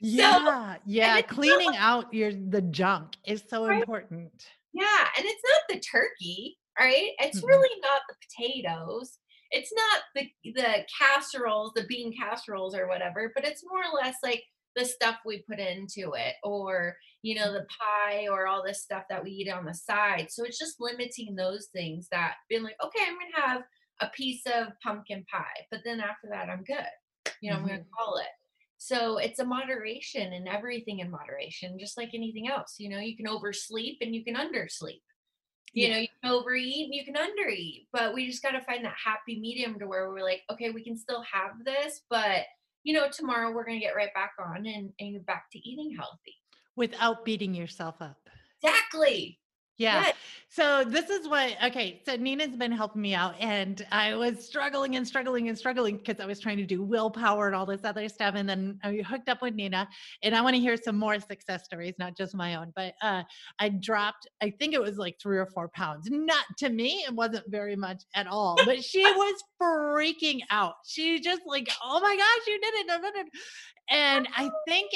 yeah, 0.00 0.74
so, 0.76 0.80
yeah. 0.86 1.20
Cleaning 1.22 1.76
out 1.76 2.12
your 2.14 2.32
the 2.32 2.62
junk 2.62 3.16
is 3.26 3.42
so 3.48 3.66
right? 3.66 3.80
important. 3.80 4.46
Yeah, 4.72 5.06
and 5.16 5.26
it's 5.26 5.42
not 5.50 5.60
the 5.68 5.80
turkey, 5.80 6.56
right? 6.78 7.10
It's 7.18 7.38
mm-hmm. 7.38 7.46
really 7.46 7.80
not 7.82 8.00
the 8.08 8.14
potatoes. 8.26 9.18
It's 9.50 9.72
not 9.74 10.02
the 10.14 10.52
the 10.52 10.86
casseroles, 10.98 11.72
the 11.74 11.84
bean 11.84 12.16
casseroles 12.16 12.74
or 12.74 12.88
whatever, 12.88 13.30
but 13.34 13.44
it's 13.44 13.62
more 13.68 13.80
or 13.80 14.02
less 14.02 14.16
like 14.22 14.42
the 14.76 14.84
stuff 14.84 15.16
we 15.24 15.44
put 15.48 15.58
into 15.58 16.12
it 16.14 16.34
or 16.42 16.96
you 17.22 17.34
know 17.34 17.52
the 17.52 17.66
pie 17.66 18.26
or 18.28 18.46
all 18.46 18.62
this 18.64 18.82
stuff 18.82 19.04
that 19.08 19.22
we 19.22 19.30
eat 19.30 19.50
on 19.50 19.64
the 19.64 19.74
side 19.74 20.28
so 20.30 20.44
it's 20.44 20.58
just 20.58 20.80
limiting 20.80 21.34
those 21.34 21.68
things 21.72 22.08
that 22.10 22.34
being 22.48 22.62
like 22.62 22.76
okay 22.84 23.04
i'm 23.06 23.14
gonna 23.14 23.46
have 23.46 23.62
a 24.00 24.08
piece 24.14 24.42
of 24.46 24.68
pumpkin 24.82 25.24
pie 25.30 25.66
but 25.70 25.80
then 25.84 26.00
after 26.00 26.28
that 26.28 26.48
i'm 26.48 26.64
good 26.64 26.76
you 27.40 27.50
know 27.50 27.56
mm-hmm. 27.56 27.64
i'm 27.64 27.68
gonna 27.68 27.80
mm-hmm. 27.80 28.04
call 28.04 28.16
it 28.16 28.26
so 28.84 29.18
it's 29.18 29.38
a 29.38 29.44
moderation 29.44 30.32
and 30.32 30.48
everything 30.48 30.98
in 30.98 31.08
moderation, 31.08 31.78
just 31.78 31.96
like 31.96 32.10
anything 32.14 32.48
else. 32.48 32.74
You 32.78 32.88
know, 32.88 32.98
you 32.98 33.16
can 33.16 33.28
oversleep 33.28 33.98
and 34.00 34.12
you 34.12 34.24
can 34.24 34.34
undersleep. 34.34 35.02
You 35.72 35.88
know, 35.88 35.98
you 35.98 36.08
can 36.20 36.32
overeat 36.32 36.86
and 36.86 36.94
you 36.94 37.04
can 37.04 37.14
undereat. 37.14 37.86
But 37.92 38.12
we 38.12 38.26
just 38.26 38.42
got 38.42 38.50
to 38.50 38.60
find 38.62 38.84
that 38.84 38.96
happy 39.02 39.38
medium 39.38 39.78
to 39.78 39.86
where 39.86 40.10
we're 40.10 40.24
like, 40.24 40.42
okay, 40.50 40.70
we 40.70 40.82
can 40.82 40.96
still 40.96 41.22
have 41.32 41.52
this, 41.64 42.00
but 42.10 42.42
you 42.84 42.94
know, 42.94 43.08
tomorrow 43.10 43.52
we're 43.52 43.64
going 43.64 43.78
to 43.78 43.84
get 43.84 43.96
right 43.96 44.12
back 44.14 44.32
on 44.38 44.66
and, 44.66 44.92
and 44.98 45.24
back 45.26 45.50
to 45.52 45.58
eating 45.68 45.94
healthy 45.96 46.36
without 46.76 47.24
beating 47.24 47.54
yourself 47.54 47.96
up. 48.00 48.28
Exactly. 48.62 49.38
Yeah. 49.82 50.12
So 50.54 50.84
this 50.84 51.08
is 51.08 51.26
what 51.26 51.56
okay, 51.64 52.02
so 52.04 52.14
Nina's 52.14 52.54
been 52.54 52.72
helping 52.72 53.00
me 53.00 53.14
out 53.14 53.34
and 53.40 53.86
I 53.90 54.14
was 54.14 54.44
struggling 54.44 54.96
and 54.96 55.08
struggling 55.08 55.48
and 55.48 55.56
struggling 55.56 55.96
because 55.96 56.20
I 56.20 56.26
was 56.26 56.40
trying 56.40 56.58
to 56.58 56.66
do 56.66 56.82
willpower 56.82 57.46
and 57.46 57.56
all 57.56 57.64
this 57.64 57.84
other 57.84 58.06
stuff 58.10 58.34
and 58.36 58.46
then 58.46 58.78
I 58.84 58.96
hooked 58.96 59.30
up 59.30 59.40
with 59.40 59.54
Nina 59.54 59.88
and 60.22 60.36
I 60.36 60.42
want 60.42 60.54
to 60.54 60.60
hear 60.60 60.76
some 60.76 60.98
more 60.98 61.18
success 61.20 61.64
stories, 61.64 61.94
not 61.98 62.18
just 62.18 62.34
my 62.34 62.56
own, 62.56 62.70
but 62.76 62.92
uh 63.00 63.22
I 63.60 63.70
dropped 63.70 64.28
I 64.42 64.50
think 64.50 64.74
it 64.74 64.82
was 64.82 64.98
like 64.98 65.18
3 65.18 65.38
or 65.38 65.46
4 65.46 65.68
pounds. 65.68 66.08
Not 66.10 66.44
to 66.58 66.68
me, 66.68 67.02
it 67.08 67.14
wasn't 67.14 67.50
very 67.50 67.74
much 67.74 68.02
at 68.14 68.26
all, 68.26 68.56
but 68.66 68.84
she 68.84 69.00
was 69.10 69.42
freaking 69.58 70.40
out. 70.50 70.74
She 70.86 71.18
just 71.20 71.42
like, 71.46 71.70
"Oh 71.82 71.98
my 71.98 72.14
gosh, 72.14 72.46
you 72.46 72.60
did 72.60 72.74
it." 72.74 73.28
And 73.88 74.28
I 74.36 74.50
think 74.68 74.90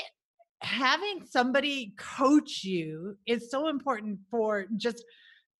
having 0.62 1.24
somebody 1.28 1.94
coach 1.98 2.64
you 2.64 3.16
is 3.26 3.50
so 3.50 3.68
important 3.68 4.18
for 4.30 4.66
just 4.76 5.04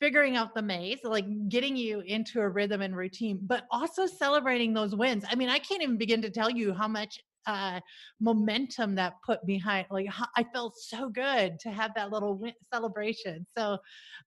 figuring 0.00 0.37
out 0.37 0.55
the 0.55 0.62
maze, 0.62 0.99
like 1.05 1.25
getting 1.49 1.76
you 1.76 2.00
into 2.00 2.41
a 2.41 2.49
rhythm 2.49 2.83
and 2.83 2.97
routine, 2.97 3.38
but 3.43 3.65
also 3.71 4.07
celebrating 4.07 4.75
those 4.75 4.95
wins. 4.95 5.25
I 5.31 5.35
mean, 5.35 5.49
I 5.49 5.59
can't 5.59 5.83
even 5.83 5.97
begin 5.97 6.23
to 6.23 6.31
tell 6.31 6.50
you 6.50 6.75
how 6.75 6.88
much 6.88 7.19
uh, 7.47 7.81
momentum 8.21 8.97
that 8.97 9.15
put 9.25 9.45
behind. 9.47 9.87
Like, 9.91 10.09
I 10.37 10.45
felt 10.53 10.75
so 10.76 11.09
good 11.09 11.59
to 11.61 11.71
have 11.71 11.93
that 11.95 12.11
little 12.11 12.37
win- 12.37 12.53
celebration. 12.73 13.47
So, 13.57 13.79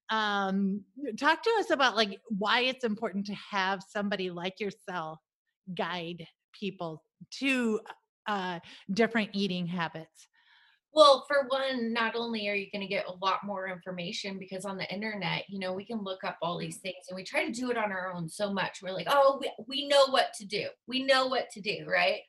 um, 0.10 0.82
talk 1.20 1.44
to 1.44 1.52
us 1.60 1.70
about 1.70 1.96
like 1.96 2.18
why 2.30 2.62
it's 2.62 2.84
important 2.86 3.26
to 3.28 3.36
have 3.52 3.82
somebody 3.88 4.30
like 4.32 4.60
yourself 4.60 5.20
guide 5.76 6.26
people 6.58 7.04
to 7.40 7.80
uh, 8.28 8.60
different 8.94 9.30
eating 9.34 9.68
habits. 9.68 10.28
Well, 10.92 11.26
for 11.28 11.46
one, 11.50 11.94
not 11.94 12.16
only 12.16 12.50
are 12.50 12.56
you 12.56 12.68
going 12.72 12.82
to 12.82 12.88
get 12.88 13.06
a 13.08 13.24
lot 13.24 13.44
more 13.44 13.68
information 13.68 14.40
because 14.40 14.66
on 14.66 14.78
the 14.78 14.92
internet, 14.92 15.44
you 15.48 15.60
know, 15.60 15.72
we 15.72 15.86
can 15.86 16.04
look 16.04 16.24
up 16.24 16.38
all 16.42 16.58
these 16.58 16.78
mm-hmm. 16.78 16.84
things 16.84 17.06
and 17.10 17.16
we 17.16 17.24
try 17.24 17.46
to 17.46 17.52
do 17.52 17.70
it 17.70 17.78
on 17.78 17.92
our 17.92 18.12
own 18.12 18.28
so 18.28 18.52
much. 18.52 18.80
We're 18.82 18.94
like, 18.94 19.08
oh, 19.10 19.40
we, 19.40 19.52
we 19.68 19.88
know 19.88 20.08
what 20.08 20.34
to 20.40 20.46
do. 20.46 20.68
We 20.88 21.04
know 21.04 21.28
what 21.28 21.50
to 21.52 21.62
do, 21.62 21.86
right? 21.88 22.22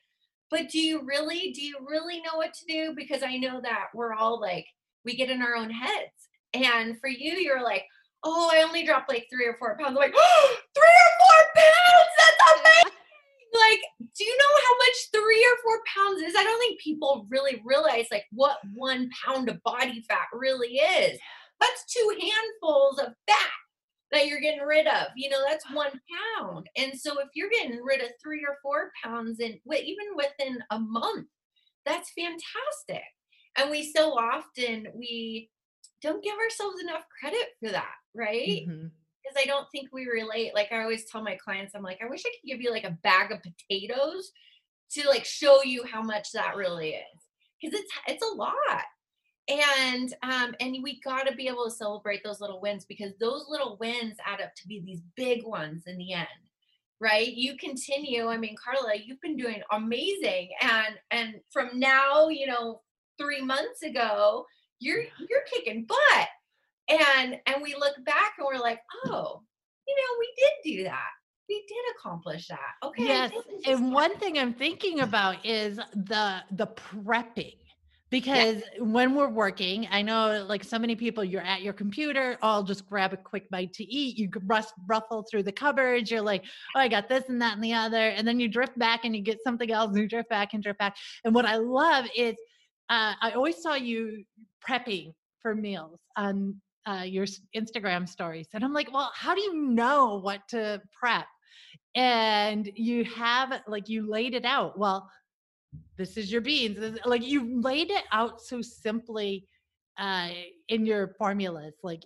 But 0.51 0.69
do 0.69 0.79
you 0.79 1.01
really, 1.03 1.51
do 1.51 1.61
you 1.61 1.77
really 1.87 2.21
know 2.21 2.35
what 2.35 2.53
to 2.53 2.65
do? 2.67 2.93
Because 2.95 3.23
I 3.23 3.37
know 3.37 3.61
that 3.61 3.87
we're 3.95 4.13
all 4.13 4.39
like, 4.39 4.67
we 5.05 5.15
get 5.15 5.31
in 5.31 5.41
our 5.41 5.55
own 5.55 5.71
heads. 5.71 6.11
And 6.53 6.99
for 6.99 7.07
you, 7.09 7.33
you're 7.33 7.63
like, 7.63 7.85
oh, 8.23 8.51
I 8.53 8.61
only 8.61 8.85
dropped 8.85 9.09
like 9.09 9.27
three 9.31 9.47
or 9.47 9.55
four 9.57 9.75
pounds. 9.77 9.89
I'm 9.89 9.95
like, 9.95 10.13
oh, 10.15 10.55
three 10.75 10.83
or 10.83 11.11
four 11.19 11.45
pounds. 11.55 12.09
That's 12.17 12.61
amazing 12.61 12.90
like, 13.53 13.79
do 14.17 14.23
you 14.23 14.37
know 14.37 14.61
how 14.67 14.77
much 14.77 14.95
three 15.11 15.45
or 15.45 15.57
four 15.63 15.79
pounds 15.95 16.21
is? 16.21 16.35
I 16.37 16.43
don't 16.43 16.59
think 16.59 16.79
people 16.79 17.27
really 17.29 17.61
realize 17.65 18.05
like 18.11 18.25
what 18.31 18.57
one 18.75 19.09
pound 19.25 19.49
of 19.49 19.61
body 19.63 20.03
fat 20.07 20.27
really 20.33 20.75
is. 20.75 21.19
That's 21.59 21.85
two 21.85 22.17
handfuls 22.19 22.99
of 22.99 23.13
fat 23.27 23.51
that 24.11 24.27
you're 24.27 24.41
getting 24.41 24.61
rid 24.61 24.87
of. 24.87 25.07
You 25.15 25.29
know, 25.29 25.43
that's 25.47 25.69
one 25.71 25.91
pound. 26.37 26.67
And 26.75 26.97
so 26.99 27.19
if 27.19 27.29
you're 27.33 27.49
getting 27.49 27.81
rid 27.83 28.01
of 28.01 28.09
three 28.21 28.43
or 28.47 28.57
four 28.61 28.91
pounds 29.03 29.39
and 29.39 29.55
even 29.73 30.05
within 30.15 30.59
a 30.71 30.79
month, 30.79 31.27
that's 31.85 32.11
fantastic. 32.11 33.03
And 33.57 33.69
we 33.69 33.91
so 33.91 34.11
often 34.11 34.87
we 34.95 35.49
don't 36.01 36.23
give 36.23 36.35
ourselves 36.37 36.81
enough 36.81 37.03
credit 37.19 37.47
for 37.59 37.69
that, 37.69 37.95
right? 38.15 38.65
Mm-hmm 38.67 38.87
because 39.21 39.41
I 39.41 39.45
don't 39.45 39.67
think 39.71 39.89
we 39.91 40.07
relate. 40.07 40.53
Like 40.53 40.71
I 40.71 40.81
always 40.81 41.05
tell 41.05 41.23
my 41.23 41.35
clients, 41.35 41.73
I'm 41.75 41.83
like, 41.83 41.99
I 42.03 42.09
wish 42.09 42.21
I 42.25 42.29
could 42.29 42.47
give 42.47 42.61
you 42.61 42.71
like 42.71 42.83
a 42.83 42.97
bag 43.03 43.31
of 43.31 43.39
potatoes 43.41 44.31
to 44.91 45.07
like 45.07 45.25
show 45.25 45.63
you 45.63 45.83
how 45.83 46.01
much 46.01 46.31
that 46.33 46.55
really 46.55 46.89
is. 46.89 47.21
Because 47.61 47.79
it's 47.79 47.91
it's 48.07 48.23
a 48.23 48.35
lot. 48.35 48.83
And 49.47 50.13
um, 50.23 50.55
and 50.59 50.77
we 50.81 51.01
gotta 51.03 51.35
be 51.35 51.47
able 51.47 51.65
to 51.65 51.71
celebrate 51.71 52.23
those 52.23 52.41
little 52.41 52.61
wins 52.61 52.85
because 52.85 53.13
those 53.19 53.45
little 53.49 53.77
wins 53.79 54.17
add 54.25 54.41
up 54.41 54.53
to 54.55 54.67
be 54.67 54.81
these 54.85 55.01
big 55.15 55.45
ones 55.45 55.83
in 55.87 55.97
the 55.97 56.13
end. 56.13 56.27
Right. 56.99 57.33
You 57.33 57.57
continue. 57.57 58.27
I 58.27 58.37
mean, 58.37 58.55
Carla, 58.63 58.93
you've 58.95 59.21
been 59.21 59.35
doing 59.35 59.61
amazing. 59.71 60.49
And 60.61 60.95
and 61.09 61.35
from 61.51 61.79
now, 61.79 62.29
you 62.29 62.47
know, 62.47 62.81
three 63.19 63.41
months 63.41 63.81
ago, 63.83 64.45
you're 64.79 65.03
you're 65.29 65.43
kicking 65.51 65.85
butt 65.85 66.27
and 66.89 67.39
and 67.45 67.61
we 67.61 67.75
look 67.75 67.95
back 68.05 68.33
and 68.37 68.45
we're 68.45 68.59
like 68.59 68.79
oh 69.05 69.41
you 69.87 69.95
know 69.95 70.19
we 70.19 70.33
did 70.37 70.77
do 70.77 70.83
that. 70.85 71.09
We 71.49 71.65
did 71.67 71.95
accomplish 71.97 72.47
that. 72.47 72.75
Okay 72.83 73.03
yes 73.05 73.31
and 73.65 73.91
one 73.91 74.15
thing 74.17 74.37
i'm 74.37 74.53
thinking 74.53 75.01
about 75.01 75.45
is 75.45 75.77
the 75.93 76.41
the 76.51 76.67
prepping 76.67 77.55
because 78.09 78.57
yes. 78.57 78.63
when 78.79 79.15
we're 79.15 79.29
working 79.29 79.87
i 79.91 80.01
know 80.01 80.45
like 80.47 80.63
so 80.63 80.77
many 80.77 80.95
people 80.95 81.23
you're 81.23 81.41
at 81.41 81.61
your 81.61 81.73
computer 81.73 82.37
i'll 82.41 82.63
just 82.63 82.87
grab 82.87 83.13
a 83.13 83.17
quick 83.17 83.49
bite 83.49 83.73
to 83.73 83.83
eat 83.83 84.17
you 84.17 84.29
rust, 84.45 84.73
ruffle 84.87 85.25
through 85.29 85.43
the 85.43 85.51
cupboards 85.51 86.11
you're 86.11 86.21
like 86.21 86.43
oh 86.75 86.79
i 86.79 86.87
got 86.87 87.09
this 87.09 87.23
and 87.29 87.41
that 87.41 87.55
and 87.55 87.63
the 87.63 87.73
other 87.73 88.09
and 88.09 88.27
then 88.27 88.39
you 88.39 88.47
drift 88.47 88.77
back 88.77 89.05
and 89.05 89.15
you 89.15 89.21
get 89.21 89.39
something 89.43 89.71
else 89.71 89.89
and 89.89 89.99
you 89.99 90.07
drift 90.07 90.29
back 90.29 90.53
and 90.53 90.61
drift 90.61 90.79
back 90.79 90.95
and 91.25 91.33
what 91.33 91.45
i 91.45 91.55
love 91.55 92.05
is 92.15 92.35
uh, 92.89 93.13
i 93.21 93.31
always 93.31 93.61
saw 93.61 93.73
you 93.73 94.23
prepping 94.67 95.13
for 95.41 95.55
meals 95.55 95.99
on 96.15 96.55
uh, 96.85 97.03
your 97.05 97.25
Instagram 97.55 98.07
stories. 98.07 98.47
And 98.53 98.63
I'm 98.63 98.73
like, 98.73 98.91
well, 98.93 99.11
how 99.13 99.35
do 99.35 99.41
you 99.41 99.55
know 99.55 100.19
what 100.21 100.41
to 100.49 100.81
prep? 100.99 101.27
And 101.95 102.71
you 102.75 103.03
have 103.05 103.61
like 103.67 103.89
you 103.89 104.09
laid 104.09 104.33
it 104.33 104.45
out. 104.45 104.77
Well, 104.79 105.09
this 105.97 106.17
is 106.17 106.31
your 106.31 106.41
beans. 106.41 106.99
Like 107.05 107.25
you 107.25 107.61
laid 107.61 107.91
it 107.91 108.03
out 108.11 108.41
so 108.41 108.61
simply 108.61 109.47
uh, 109.99 110.29
in 110.69 110.85
your 110.85 111.15
formulas. 111.17 111.75
Like 111.83 112.01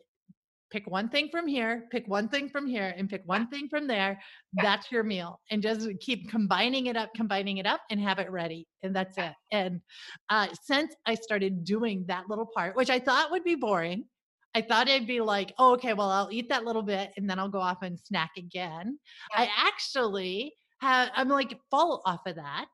pick 0.72 0.88
one 0.88 1.08
thing 1.10 1.30
from 1.30 1.48
here, 1.48 1.86
pick 1.92 2.08
one 2.08 2.28
thing 2.28 2.50
from 2.50 2.68
here, 2.68 2.94
and 2.98 3.10
pick 3.10 3.22
one 3.26 3.48
thing 3.48 3.70
from 3.70 3.88
there. 3.88 4.20
That's 4.54 4.92
your 4.92 5.04
meal. 5.04 5.40
And 5.52 5.62
just 5.62 5.88
keep 6.02 6.30
combining 6.30 6.88
it 6.88 6.98
up, 6.98 7.12
combining 7.16 7.58
it 7.58 7.66
up, 7.66 7.82
and 7.90 8.00
have 8.02 8.20
it 8.20 8.30
ready. 8.30 8.68
And 8.84 8.96
that's 8.96 9.18
it. 9.18 9.34
And 9.52 9.82
uh, 10.30 10.48
since 10.64 10.94
I 11.06 11.16
started 11.16 11.64
doing 11.64 12.06
that 12.08 12.26
little 12.28 12.50
part, 12.54 12.76
which 12.76 12.90
I 12.90 13.00
thought 13.00 13.32
would 13.32 13.44
be 13.44 13.56
boring, 13.56 14.06
I 14.56 14.62
thought 14.62 14.90
I'd 14.90 15.06
be 15.06 15.20
like, 15.20 15.54
oh, 15.60 15.74
okay, 15.74 15.94
well, 15.94 16.10
I'll 16.10 16.32
eat 16.32 16.48
that 16.50 16.64
little 16.64 16.82
bit 16.82 17.12
and 17.18 17.30
then 17.30 17.38
I'll 17.38 17.50
go 17.50 17.60
off 17.60 17.82
and 17.82 18.00
snack 18.00 18.32
again. 18.38 18.98
Yeah. 19.32 19.42
I 19.42 19.50
actually 19.68 20.54
have, 20.80 21.10
I'm 21.14 21.28
like 21.28 21.60
full 21.70 22.02
off 22.06 22.22
of 22.26 22.36
that. 22.38 22.68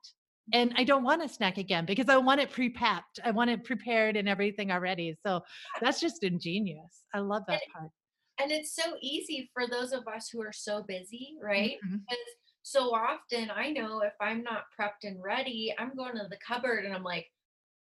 And 0.52 0.72
I 0.76 0.84
don't 0.84 1.04
want 1.04 1.22
to 1.22 1.28
snack 1.28 1.58
again 1.58 1.84
because 1.84 2.08
I 2.08 2.16
want 2.16 2.40
it 2.40 2.50
pre-packed. 2.50 3.20
I 3.24 3.30
want 3.30 3.50
it 3.50 3.64
prepared 3.64 4.16
and 4.16 4.28
everything 4.28 4.70
already. 4.70 5.16
So 5.26 5.40
that's 5.80 6.00
just 6.00 6.22
ingenious. 6.22 7.04
I 7.14 7.18
love 7.18 7.42
that 7.48 7.62
and, 7.62 7.72
part. 7.72 7.90
And 8.40 8.52
it's 8.52 8.74
so 8.74 8.94
easy 9.00 9.50
for 9.52 9.66
those 9.66 9.92
of 9.92 10.02
us 10.06 10.28
who 10.32 10.40
are 10.40 10.52
so 10.52 10.84
busy, 10.86 11.36
right? 11.42 11.78
Mm-hmm. 11.84 11.96
Because 12.08 12.24
so 12.62 12.94
often 12.94 13.50
I 13.50 13.70
know 13.70 14.00
if 14.00 14.14
I'm 14.20 14.42
not 14.42 14.64
prepped 14.78 15.04
and 15.04 15.22
ready, 15.22 15.74
I'm 15.78 15.96
going 15.96 16.14
to 16.14 16.26
the 16.28 16.38
cupboard 16.46 16.84
and 16.84 16.94
I'm 16.94 17.04
like, 17.04 17.26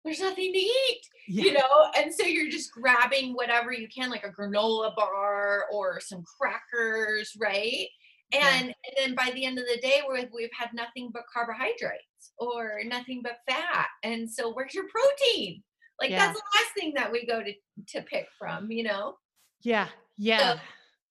there's 0.03 0.19
nothing 0.19 0.53
to 0.53 0.59
eat, 0.59 1.01
yeah. 1.27 1.43
you 1.43 1.53
know? 1.53 1.91
And 1.97 2.13
so 2.13 2.23
you're 2.25 2.49
just 2.49 2.71
grabbing 2.71 3.33
whatever 3.33 3.73
you 3.73 3.87
can, 3.87 4.09
like 4.09 4.23
a 4.23 4.31
granola 4.31 4.95
bar 4.95 5.65
or 5.71 5.99
some 5.99 6.23
crackers, 6.39 7.33
right? 7.39 7.87
And, 8.31 8.67
yeah. 8.67 8.73
and 8.87 8.95
then 8.97 9.15
by 9.15 9.31
the 9.33 9.45
end 9.45 9.59
of 9.59 9.65
the 9.65 9.81
day, 9.81 10.01
we've, 10.09 10.29
we've 10.33 10.49
had 10.57 10.69
nothing 10.73 11.09
but 11.13 11.23
carbohydrates 11.33 12.31
or 12.37 12.79
nothing 12.85 13.21
but 13.23 13.39
fat. 13.49 13.87
And 14.03 14.29
so 14.29 14.53
where's 14.53 14.73
your 14.73 14.85
protein? 14.87 15.63
Like 15.99 16.11
yeah. 16.11 16.27
that's 16.27 16.39
the 16.39 16.45
last 16.55 16.73
thing 16.77 16.93
that 16.95 17.11
we 17.11 17.25
go 17.25 17.43
to, 17.43 17.53
to 17.89 18.01
pick 18.03 18.27
from, 18.37 18.71
you 18.71 18.83
know? 18.83 19.15
Yeah. 19.61 19.87
Yeah. 20.17 20.59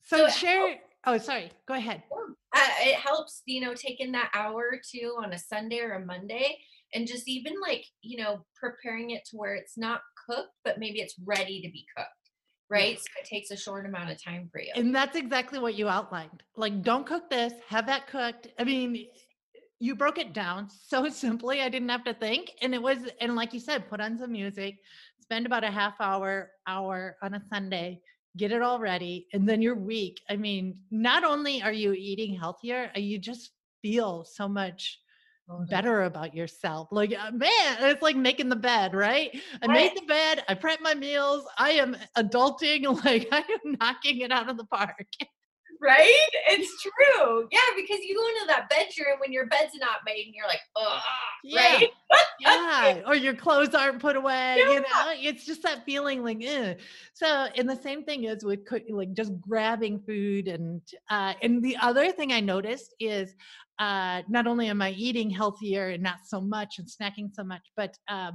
So, 0.05 0.17
so, 0.17 0.29
so 0.29 0.31
share. 0.31 0.77
Oh, 1.05 1.19
sorry. 1.19 1.51
Go 1.67 1.75
ahead. 1.75 2.03
Uh, 2.55 2.69
it 2.81 2.95
helps, 2.95 3.43
you 3.45 3.61
know, 3.61 3.75
taking 3.75 4.13
that 4.13 4.31
hour 4.35 4.71
or 4.73 4.81
two 4.83 5.17
on 5.23 5.33
a 5.33 5.39
Sunday 5.39 5.81
or 5.81 5.93
a 5.93 6.05
Monday 6.05 6.59
and 6.95 7.07
just 7.07 7.29
even 7.29 7.55
like 7.61 7.85
you 8.03 8.23
know 8.23 8.45
preparing 8.59 9.11
it 9.11 9.25
to 9.25 9.37
where 9.37 9.55
it's 9.55 9.77
not 9.77 10.01
cooked 10.29 10.53
but 10.65 10.79
maybe 10.79 11.01
it's 11.01 11.15
ready 11.25 11.61
to 11.61 11.71
be 11.71 11.87
cooked 11.97 12.11
right? 12.71 12.99
So 12.99 13.07
it 13.19 13.27
takes 13.27 13.51
a 13.51 13.57
short 13.57 13.87
amount 13.87 14.11
of 14.11 14.23
time 14.23 14.47
for 14.53 14.61
you. 14.61 14.71
And 14.75 14.95
that's 14.95 15.17
exactly 15.17 15.59
what 15.59 15.75
you 15.75 15.89
outlined 15.89 16.43
like 16.57 16.83
don't 16.83 17.07
cook 17.07 17.31
this 17.31 17.55
have 17.67 17.87
that 17.87 18.07
cooked. 18.07 18.49
I 18.59 18.65
mean 18.65 19.07
you 19.81 19.95
broke 19.95 20.19
it 20.19 20.33
down 20.33 20.69
so 20.71 21.09
simply 21.09 21.61
i 21.61 21.69
didn't 21.69 21.89
have 21.89 22.05
to 22.05 22.15
think 22.15 22.53
and 22.63 22.75
it 22.75 22.83
was 22.83 22.99
and 23.21 23.37
like 23.37 23.53
you 23.53 23.61
said 23.61 23.89
put 23.89 24.01
on 24.01 24.19
some 24.19 24.33
music 24.33 24.77
spend 25.21 25.47
about 25.47 25.65
a 25.65 25.71
half 25.71 25.95
hour 26.01 26.51
hour 26.67 27.17
on 27.23 27.35
a 27.35 27.43
sunday 27.51 28.01
get 28.37 28.53
it 28.53 28.63
all 28.63 28.79
ready 28.79 29.27
and 29.33 29.49
then 29.49 29.63
your 29.63 29.75
week 29.75 30.21
i 30.31 30.37
mean 30.37 30.77
not 30.91 31.25
only 31.25 31.63
are 31.63 31.73
you 31.73 31.93
eating 31.93 32.35
healthier 32.35 32.91
uh, 32.97 33.01
you 33.01 33.19
just 33.19 33.51
feel 33.83 34.25
so 34.25 34.49
much 34.49 35.01
better 35.69 36.05
about 36.05 36.35
yourself. 36.35 36.89
Like, 36.91 37.13
uh, 37.13 37.31
man, 37.33 37.77
it's 37.81 38.03
like 38.03 38.17
making 38.17 38.49
the 38.49 38.57
bed, 38.57 38.95
right? 38.95 39.31
I 39.63 39.67
right. 39.67 39.75
made 39.75 39.93
the 39.97 40.07
bed, 40.07 40.45
I 40.49 40.55
prep 40.55 40.81
my 40.81 40.95
meals, 40.95 41.45
I 41.59 41.71
am 41.73 41.97
adulting, 42.17 42.85
like, 43.05 43.29
I 43.33 43.39
am 43.39 43.77
knocking 43.81 44.21
it 44.21 44.31
out 44.31 44.49
of 44.49 44.57
the 44.57 44.65
park. 44.65 45.07
right? 45.81 46.29
It's 46.49 46.83
true. 46.83 47.49
Yeah, 47.51 47.61
because 47.77 48.01
you 48.05 48.15
go 48.15 48.27
into 48.29 48.47
that 48.49 48.69
bedroom 48.69 49.19
when 49.21 49.33
your 49.33 49.47
bed's 49.47 49.75
not 49.77 50.01
made 50.05 50.27
and 50.27 50.35
you're 50.35 50.47
like, 50.47 50.61
oh, 50.77 51.01
yeah. 51.45 51.61
right? 51.61 51.89
yeah, 52.41 53.01
or 53.07 53.15
your 53.15 53.35
clothes 53.35 53.75
aren't 53.75 54.01
put 54.01 54.17
away. 54.23 54.57
Yeah. 54.59 54.73
You 54.73 54.81
know, 54.81 55.13
it's 55.15 55.47
just 55.47 55.63
that 55.63 55.85
feeling 55.85 56.23
like, 56.23 56.43
Ugh. 56.47 56.77
so. 57.15 57.47
And 57.57 57.69
the 57.69 57.77
same 57.77 58.05
thing 58.05 58.25
is 58.25 58.45
with 58.45 58.61
like 58.91 59.13
just 59.13 59.41
grabbing 59.41 60.01
food, 60.01 60.49
and 60.49 60.83
uh, 61.11 61.35
and 61.43 61.63
the 61.63 61.77
other 61.81 62.13
thing 62.13 62.33
I 62.33 62.41
noticed 62.41 62.95
is 63.01 63.35
uh, 63.79 64.23
not 64.29 64.47
only 64.47 64.69
am 64.69 64.83
I 64.83 64.91
eating 64.91 65.31
healthier 65.31 65.91
and 65.91 66.03
not 66.03 66.19
so 66.27 66.41
much 66.41 66.79
and 66.79 66.89
snacking 66.89 67.33
so 67.33 67.45
much, 67.45 67.63
but 67.77 67.97
uh, 68.09 68.33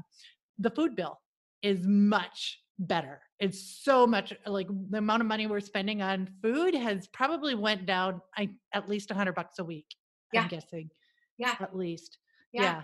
the 0.59 0.69
food 0.69 0.95
bill 0.95 1.19
is 1.61 1.85
much 1.85 2.59
better. 2.79 3.21
It's 3.39 3.79
so 3.83 4.07
much 4.07 4.33
like 4.45 4.67
the 4.89 4.97
amount 4.99 5.21
of 5.21 5.27
money 5.27 5.47
we're 5.47 5.59
spending 5.59 6.01
on 6.01 6.29
food 6.41 6.75
has 6.75 7.07
probably 7.07 7.55
went 7.55 7.85
down 7.85 8.21
I, 8.37 8.49
at 8.73 8.89
least 8.89 9.11
a 9.11 9.13
hundred 9.13 9.35
bucks 9.35 9.59
a 9.59 9.63
week. 9.63 9.85
Yeah. 10.31 10.43
I'm 10.43 10.47
guessing. 10.47 10.89
Yeah. 11.37 11.55
At 11.59 11.75
least. 11.75 12.17
Yeah. 12.51 12.61
yeah. 12.61 12.81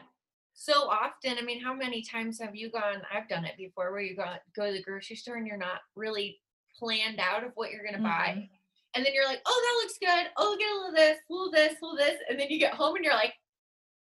So 0.54 0.90
often, 0.90 1.38
I 1.38 1.42
mean, 1.42 1.62
how 1.64 1.74
many 1.74 2.02
times 2.04 2.40
have 2.42 2.56
you 2.56 2.70
gone? 2.70 3.02
I've 3.14 3.30
done 3.30 3.46
it 3.46 3.56
before 3.58 3.92
where 3.92 4.02
you 4.02 4.16
go 4.16 4.26
go 4.56 4.68
to 4.68 4.74
the 4.74 4.84
grocery 4.84 5.16
store 5.16 5.38
and 5.38 5.48
you're 5.48 5.58
not 5.58 5.80
really 5.96 6.40
planned 6.78 7.20
out 7.20 7.46
of 7.46 7.52
what 7.56 7.72
you're 7.72 7.84
gonna 7.84 7.98
mm-hmm. 7.98 8.06
buy. 8.06 8.50
And 8.96 9.06
then 9.06 9.14
you're 9.14 9.26
like, 9.26 9.42
oh, 9.46 9.62
that 9.66 9.84
looks 9.84 9.98
good. 10.00 10.32
Oh, 10.38 10.58
get 10.60 10.70
a 10.70 10.76
little 10.76 10.94
this, 10.94 11.18
a 11.30 11.34
little 11.34 11.52
this, 11.52 11.74
a 11.82 11.86
little 11.86 11.98
this. 11.98 12.18
And 12.30 12.40
then 12.40 12.48
you 12.50 12.60
get 12.60 12.74
home 12.74 12.96
and 12.96 13.06
you're 13.06 13.14
like, 13.14 13.34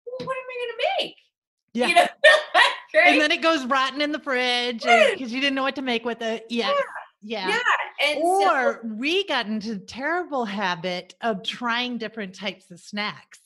well, 0.05 0.27
what 0.27 0.35
am 0.35 0.43
I 0.49 0.67
gonna 0.67 0.89
make? 0.99 1.15
Yeah. 1.73 1.87
You 1.87 1.95
know? 1.95 2.07
And 2.93 3.21
then 3.21 3.31
it 3.31 3.41
goes 3.41 3.65
rotten 3.65 4.01
in 4.01 4.11
the 4.11 4.19
fridge 4.19 4.83
because 4.83 5.31
you 5.31 5.39
didn't 5.39 5.55
know 5.55 5.63
what 5.63 5.75
to 5.75 5.81
make 5.81 6.03
with 6.03 6.21
it. 6.21 6.45
Yeah. 6.49 6.73
Yeah. 7.21 7.47
Yeah. 7.47 7.59
And 8.03 8.19
or 8.21 8.41
so- 8.41 8.79
we 8.83 9.25
got 9.27 9.45
into 9.45 9.75
the 9.75 9.85
terrible 9.85 10.43
habit 10.43 11.15
of 11.21 11.41
trying 11.41 11.99
different 11.99 12.35
types 12.35 12.69
of 12.69 12.81
snacks. 12.81 13.39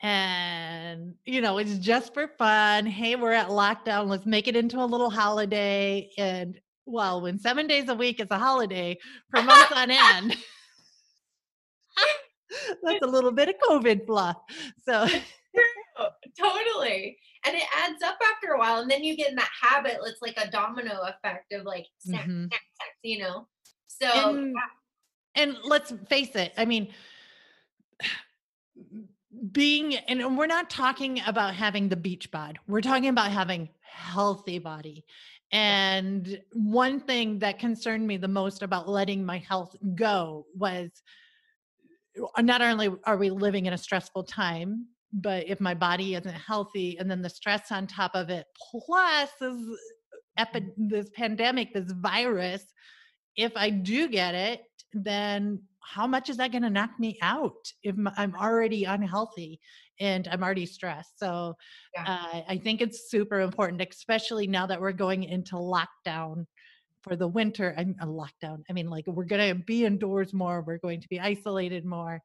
And, 0.00 1.14
you 1.24 1.40
know, 1.40 1.58
it's 1.58 1.78
just 1.78 2.14
for 2.14 2.28
fun. 2.38 2.86
Hey, 2.86 3.16
we're 3.16 3.32
at 3.32 3.48
lockdown. 3.48 4.08
Let's 4.08 4.26
make 4.26 4.46
it 4.48 4.56
into 4.56 4.78
a 4.78 4.86
little 4.86 5.10
holiday. 5.10 6.10
And 6.16 6.58
well, 6.86 7.20
when 7.20 7.38
seven 7.38 7.66
days 7.66 7.88
a 7.88 7.94
week 7.94 8.20
is 8.20 8.28
a 8.30 8.38
holiday 8.38 8.96
for 9.30 9.42
months 9.42 9.72
on 9.72 9.90
end, 9.90 10.36
that's 12.82 13.02
a 13.02 13.06
little 13.06 13.32
bit 13.32 13.48
of 13.48 13.54
COVID 13.68 14.06
fluff. 14.06 14.36
So 14.86 15.06
totally. 16.38 17.18
And 17.44 17.54
it 17.54 17.62
adds 17.76 18.02
up 18.02 18.18
after 18.22 18.54
a 18.54 18.58
while. 18.58 18.80
And 18.80 18.90
then 18.90 19.04
you 19.04 19.16
get 19.16 19.30
in 19.30 19.36
that 19.36 19.50
habit. 19.60 19.98
It's 20.04 20.22
like 20.22 20.36
a 20.36 20.50
domino 20.50 21.02
effect 21.02 21.52
of 21.52 21.64
like 21.64 21.86
snack, 21.98 22.22
mm-hmm. 22.22 22.46
snack, 22.46 22.62
snack, 22.76 22.90
you 23.02 23.18
know? 23.18 23.46
So, 23.88 24.06
and, 24.06 24.54
yeah. 24.54 25.42
and 25.42 25.56
let's 25.64 25.92
face 26.08 26.34
it. 26.34 26.52
I 26.56 26.64
mean, 26.64 26.88
being, 29.52 29.94
and 29.94 30.36
we're 30.36 30.46
not 30.46 30.70
talking 30.70 31.20
about 31.26 31.54
having 31.54 31.88
the 31.88 31.96
beach 31.96 32.30
bod. 32.30 32.58
We're 32.66 32.80
talking 32.80 33.08
about 33.08 33.30
having 33.30 33.68
healthy 33.82 34.58
body. 34.58 35.04
And 35.52 36.40
one 36.52 37.00
thing 37.00 37.38
that 37.38 37.58
concerned 37.58 38.06
me 38.06 38.16
the 38.16 38.28
most 38.28 38.62
about 38.62 38.88
letting 38.88 39.24
my 39.24 39.38
health 39.38 39.76
go 39.94 40.46
was 40.54 40.90
not 42.38 42.62
only 42.62 42.90
are 43.04 43.16
we 43.16 43.30
living 43.30 43.66
in 43.66 43.72
a 43.72 43.78
stressful 43.78 44.24
time 44.24 44.86
but 45.12 45.48
if 45.48 45.60
my 45.60 45.74
body 45.74 46.14
isn't 46.14 46.32
healthy 46.32 46.98
and 46.98 47.10
then 47.10 47.22
the 47.22 47.30
stress 47.30 47.70
on 47.70 47.86
top 47.86 48.14
of 48.14 48.30
it 48.30 48.46
plus 48.58 49.30
this 49.40 49.56
epi- 50.36 50.60
mm-hmm. 50.60 50.88
this 50.88 51.10
pandemic 51.14 51.72
this 51.72 51.92
virus 51.92 52.64
if 53.36 53.52
i 53.56 53.70
do 53.70 54.08
get 54.08 54.34
it 54.34 54.62
then 54.92 55.60
how 55.80 56.06
much 56.06 56.28
is 56.28 56.36
that 56.36 56.52
going 56.52 56.62
to 56.62 56.70
knock 56.70 56.90
me 56.98 57.18
out 57.22 57.72
if 57.82 57.94
i'm 58.16 58.34
already 58.34 58.84
unhealthy 58.84 59.60
and 60.00 60.28
i'm 60.28 60.42
already 60.42 60.66
stressed 60.66 61.18
so 61.18 61.54
yeah. 61.94 62.04
uh, 62.06 62.40
i 62.48 62.56
think 62.56 62.80
it's 62.80 63.10
super 63.10 63.40
important 63.40 63.82
especially 63.90 64.46
now 64.46 64.66
that 64.66 64.80
we're 64.80 64.92
going 64.92 65.24
into 65.24 65.56
lockdown 65.56 66.44
for 67.02 67.16
the 67.16 67.28
winter 67.28 67.74
i'm 67.78 67.94
a 68.00 68.06
lockdown 68.06 68.62
i 68.68 68.72
mean 68.72 68.88
like 68.88 69.06
we're 69.06 69.24
going 69.24 69.56
to 69.56 69.62
be 69.64 69.84
indoors 69.84 70.32
more 70.32 70.62
we're 70.62 70.78
going 70.78 71.00
to 71.00 71.08
be 71.08 71.20
isolated 71.20 71.84
more 71.84 72.20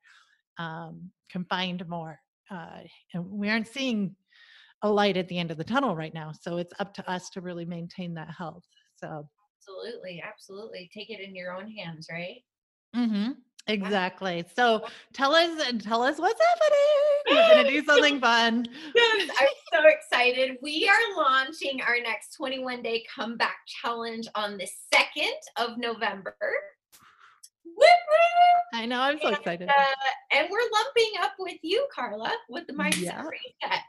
um, 0.58 1.10
confined 1.30 1.88
more 1.88 2.20
uh, 2.52 2.80
and 3.14 3.26
we 3.32 3.50
aren't 3.50 3.68
seeing 3.68 4.16
a 4.84 4.90
light 4.90 5.18
at 5.18 5.28
the 5.28 5.38
end 5.38 5.52
of 5.52 5.58
the 5.58 5.64
tunnel 5.64 5.96
right 5.96 6.14
now. 6.14 6.32
So 6.32 6.58
it's 6.58 6.74
up 6.80 6.94
to 6.96 7.10
us 7.10 7.30
to 7.32 7.42
really 7.42 7.66
maintain 7.66 8.14
that 8.16 8.30
health. 8.36 8.66
So 8.96 9.28
absolutely, 9.60 10.24
absolutely, 10.26 10.90
take 10.94 11.10
it 11.10 11.22
in 11.22 11.36
your 11.36 11.56
own 11.56 11.70
hands, 11.72 12.08
right? 12.12 12.44
Mm-hmm. 12.96 13.32
Exactly. 13.68 14.44
So 14.56 14.86
tell 15.14 15.34
us 15.34 15.68
and 15.68 15.82
tell 15.82 16.02
us 16.04 16.18
what's 16.18 16.42
happening. 17.30 17.38
We're 17.38 17.56
gonna 17.56 17.70
do 17.70 17.86
something 17.86 18.20
fun. 18.20 18.68
Yes, 18.96 19.30
I'm 19.40 19.48
so 19.74 19.88
excited. 19.88 20.58
We 20.62 20.90
are 20.90 21.18
launching 21.18 21.82
our 21.82 21.98
next 22.02 22.36
21 22.36 22.82
day 22.82 23.04
comeback 23.14 23.58
challenge 23.68 24.28
on 24.36 24.58
the 24.58 24.68
2nd 24.94 25.32
of 25.58 25.78
November. 25.78 26.36
I 28.74 28.86
know, 28.86 29.02
I'm 29.02 29.20
so 29.20 29.28
and, 29.28 29.38
excited. 29.38 29.70
Uh, 29.70 29.84
and 30.34 30.48
we're 30.50 30.60
lumping 30.60 31.12
up 31.22 31.34
with 31.40 31.58
you, 31.62 31.88
Carla, 31.94 32.32
with 32.50 32.68
the 32.68 32.74
mindset 32.74 33.04
yeah. 33.04 33.22
reset. 33.22 33.82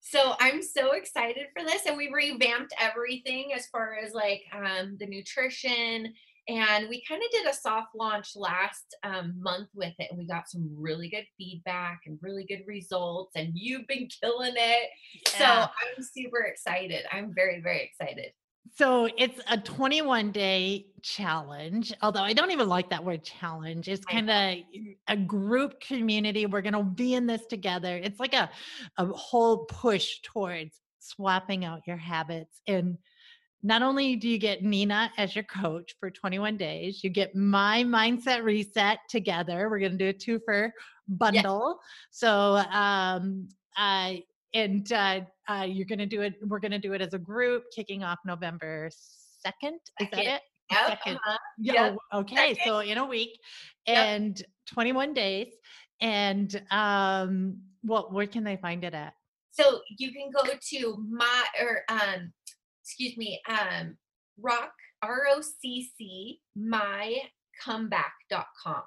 So 0.00 0.34
I'm 0.40 0.62
so 0.62 0.92
excited 0.92 1.46
for 1.56 1.64
this. 1.64 1.82
And 1.86 1.96
we 1.96 2.10
revamped 2.12 2.72
everything 2.78 3.52
as 3.54 3.66
far 3.66 3.96
as 4.02 4.14
like 4.14 4.42
um, 4.54 4.96
the 4.98 5.06
nutrition. 5.06 6.14
And 6.48 6.88
we 6.88 7.02
kind 7.06 7.22
of 7.22 7.30
did 7.30 7.46
a 7.46 7.54
soft 7.54 7.94
launch 7.94 8.30
last 8.34 8.96
um, 9.04 9.34
month 9.38 9.68
with 9.74 9.92
it. 9.98 10.08
And 10.10 10.18
we 10.18 10.26
got 10.26 10.48
some 10.48 10.68
really 10.74 11.08
good 11.08 11.26
feedback 11.36 12.00
and 12.06 12.18
really 12.22 12.44
good 12.44 12.62
results. 12.66 13.32
And 13.36 13.52
you've 13.54 13.86
been 13.86 14.08
killing 14.22 14.54
it. 14.56 14.90
Yeah. 15.34 15.38
So 15.38 15.44
I'm 15.44 16.02
super 16.02 16.40
excited. 16.42 17.04
I'm 17.12 17.34
very, 17.34 17.60
very 17.60 17.82
excited. 17.82 18.32
So 18.76 19.08
it's 19.16 19.40
a 19.50 19.58
21 19.58 20.30
day 20.30 20.86
challenge, 21.02 21.92
although 22.02 22.22
I 22.22 22.32
don't 22.32 22.50
even 22.50 22.68
like 22.68 22.90
that 22.90 23.04
word 23.04 23.24
challenge. 23.24 23.88
It's 23.88 24.04
kind 24.04 24.30
of 24.30 24.58
a 25.08 25.16
group 25.16 25.80
community. 25.80 26.46
We're 26.46 26.62
going 26.62 26.74
to 26.74 26.82
be 26.82 27.14
in 27.14 27.26
this 27.26 27.46
together. 27.46 27.96
It's 27.96 28.20
like 28.20 28.34
a, 28.34 28.50
a 28.96 29.06
whole 29.06 29.64
push 29.64 30.20
towards 30.22 30.80
swapping 30.98 31.64
out 31.64 31.86
your 31.86 31.96
habits. 31.96 32.60
And 32.66 32.98
not 33.62 33.82
only 33.82 34.16
do 34.16 34.28
you 34.28 34.38
get 34.38 34.62
Nina 34.62 35.10
as 35.18 35.34
your 35.34 35.44
coach 35.44 35.94
for 35.98 36.10
21 36.10 36.56
days, 36.56 37.02
you 37.02 37.10
get 37.10 37.34
my 37.34 37.82
mindset 37.84 38.44
reset 38.44 39.00
together. 39.08 39.68
We're 39.68 39.80
going 39.80 39.92
to 39.92 39.98
do 39.98 40.08
a 40.08 40.12
two 40.12 40.40
for 40.44 40.72
bundle. 41.08 41.78
Yes. 41.80 42.18
So, 42.18 42.56
um, 42.72 43.48
I, 43.76 44.22
and 44.54 44.90
uh, 44.92 45.20
uh, 45.48 45.66
you're 45.68 45.86
going 45.86 45.98
to 45.98 46.06
do 46.06 46.22
it. 46.22 46.34
We're 46.42 46.60
going 46.60 46.72
to 46.72 46.78
do 46.78 46.92
it 46.92 47.00
as 47.00 47.14
a 47.14 47.18
group, 47.18 47.64
kicking 47.74 48.04
off 48.04 48.18
November 48.24 48.90
second. 49.42 49.80
Is 50.00 50.08
that 50.12 50.20
it? 50.20 50.42
Yep, 50.70 50.98
uh-huh. 51.06 51.38
Yeah. 51.58 51.72
Yep. 51.72 51.96
Okay. 52.14 52.54
Second. 52.54 52.58
So 52.64 52.78
in 52.80 52.98
a 52.98 53.06
week, 53.06 53.38
and 53.86 54.38
yep. 54.38 54.48
21 54.72 55.14
days, 55.14 55.52
and 56.00 56.62
um, 56.70 57.58
well, 57.82 58.08
where 58.10 58.26
can 58.26 58.44
they 58.44 58.56
find 58.56 58.84
it 58.84 58.94
at? 58.94 59.14
So 59.50 59.80
you 59.98 60.12
can 60.12 60.30
go 60.30 60.42
to 60.44 61.06
my 61.10 61.44
or 61.60 61.82
um, 61.88 62.32
excuse 62.88 63.18
me, 63.18 63.38
um, 63.46 63.96
rock 64.40 64.72
r 65.02 65.26
o 65.30 65.42
c 65.42 65.90
c 65.98 66.40
my 66.56 67.18
comeback.com. 67.62 68.82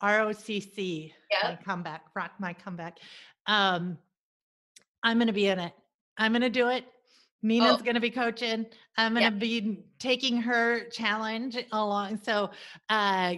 R 0.00 0.20
O 0.20 0.32
C 0.32 0.60
C. 0.60 1.12
Yeah. 1.30 1.56
Comeback. 1.56 2.02
Rock 2.14 2.32
my 2.38 2.52
comeback. 2.52 2.98
Um, 3.46 3.98
I'm 5.02 5.18
going 5.18 5.26
to 5.26 5.32
be 5.32 5.48
in 5.48 5.58
it. 5.58 5.72
I'm 6.16 6.32
going 6.32 6.42
to 6.42 6.50
do 6.50 6.68
it. 6.68 6.84
Nina's 7.42 7.78
oh. 7.80 7.84
going 7.84 7.94
to 7.94 8.00
be 8.00 8.10
coaching. 8.10 8.66
I'm 8.96 9.14
going 9.14 9.26
to 9.26 9.32
yep. 9.32 9.40
be 9.40 9.84
taking 9.98 10.42
her 10.42 10.88
challenge 10.90 11.58
along. 11.72 12.20
So, 12.22 12.50
uh, 12.88 13.34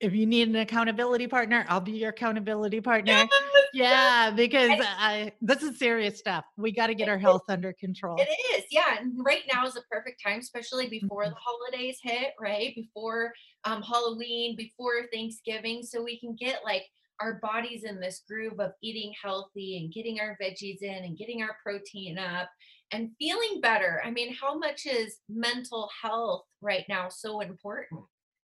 if 0.00 0.14
you 0.14 0.26
need 0.26 0.48
an 0.48 0.56
accountability 0.56 1.26
partner, 1.26 1.64
I'll 1.68 1.80
be 1.80 1.92
your 1.92 2.10
accountability 2.10 2.80
partner. 2.80 3.28
Yeah, 3.72 4.30
because 4.30 4.78
I, 4.80 5.32
this 5.40 5.62
is 5.62 5.78
serious 5.78 6.18
stuff. 6.18 6.44
We 6.56 6.72
got 6.72 6.88
to 6.88 6.94
get 6.94 7.08
our 7.08 7.18
health 7.18 7.42
under 7.48 7.72
control. 7.72 8.16
It 8.18 8.28
is. 8.56 8.64
Yeah. 8.70 8.98
And 8.98 9.14
right 9.24 9.42
now 9.52 9.66
is 9.66 9.74
the 9.74 9.82
perfect 9.90 10.22
time, 10.24 10.40
especially 10.40 10.88
before 10.88 11.24
mm-hmm. 11.24 11.30
the 11.30 11.36
holidays 11.40 11.98
hit, 12.02 12.34
right? 12.40 12.74
Before 12.74 13.32
um, 13.64 13.82
Halloween, 13.82 14.56
before 14.56 15.06
Thanksgiving. 15.12 15.82
So 15.82 16.02
we 16.02 16.18
can 16.18 16.36
get 16.38 16.60
like 16.64 16.84
our 17.20 17.38
bodies 17.42 17.84
in 17.84 18.00
this 18.00 18.22
groove 18.28 18.58
of 18.60 18.72
eating 18.82 19.12
healthy 19.22 19.78
and 19.78 19.92
getting 19.92 20.20
our 20.20 20.36
veggies 20.42 20.82
in 20.82 21.04
and 21.04 21.18
getting 21.18 21.42
our 21.42 21.56
protein 21.62 22.18
up 22.18 22.48
and 22.92 23.10
feeling 23.18 23.60
better. 23.60 24.00
I 24.04 24.10
mean, 24.10 24.34
how 24.34 24.58
much 24.58 24.86
is 24.86 25.18
mental 25.28 25.90
health 26.02 26.44
right 26.60 26.84
now 26.88 27.08
so 27.08 27.40
important 27.40 28.00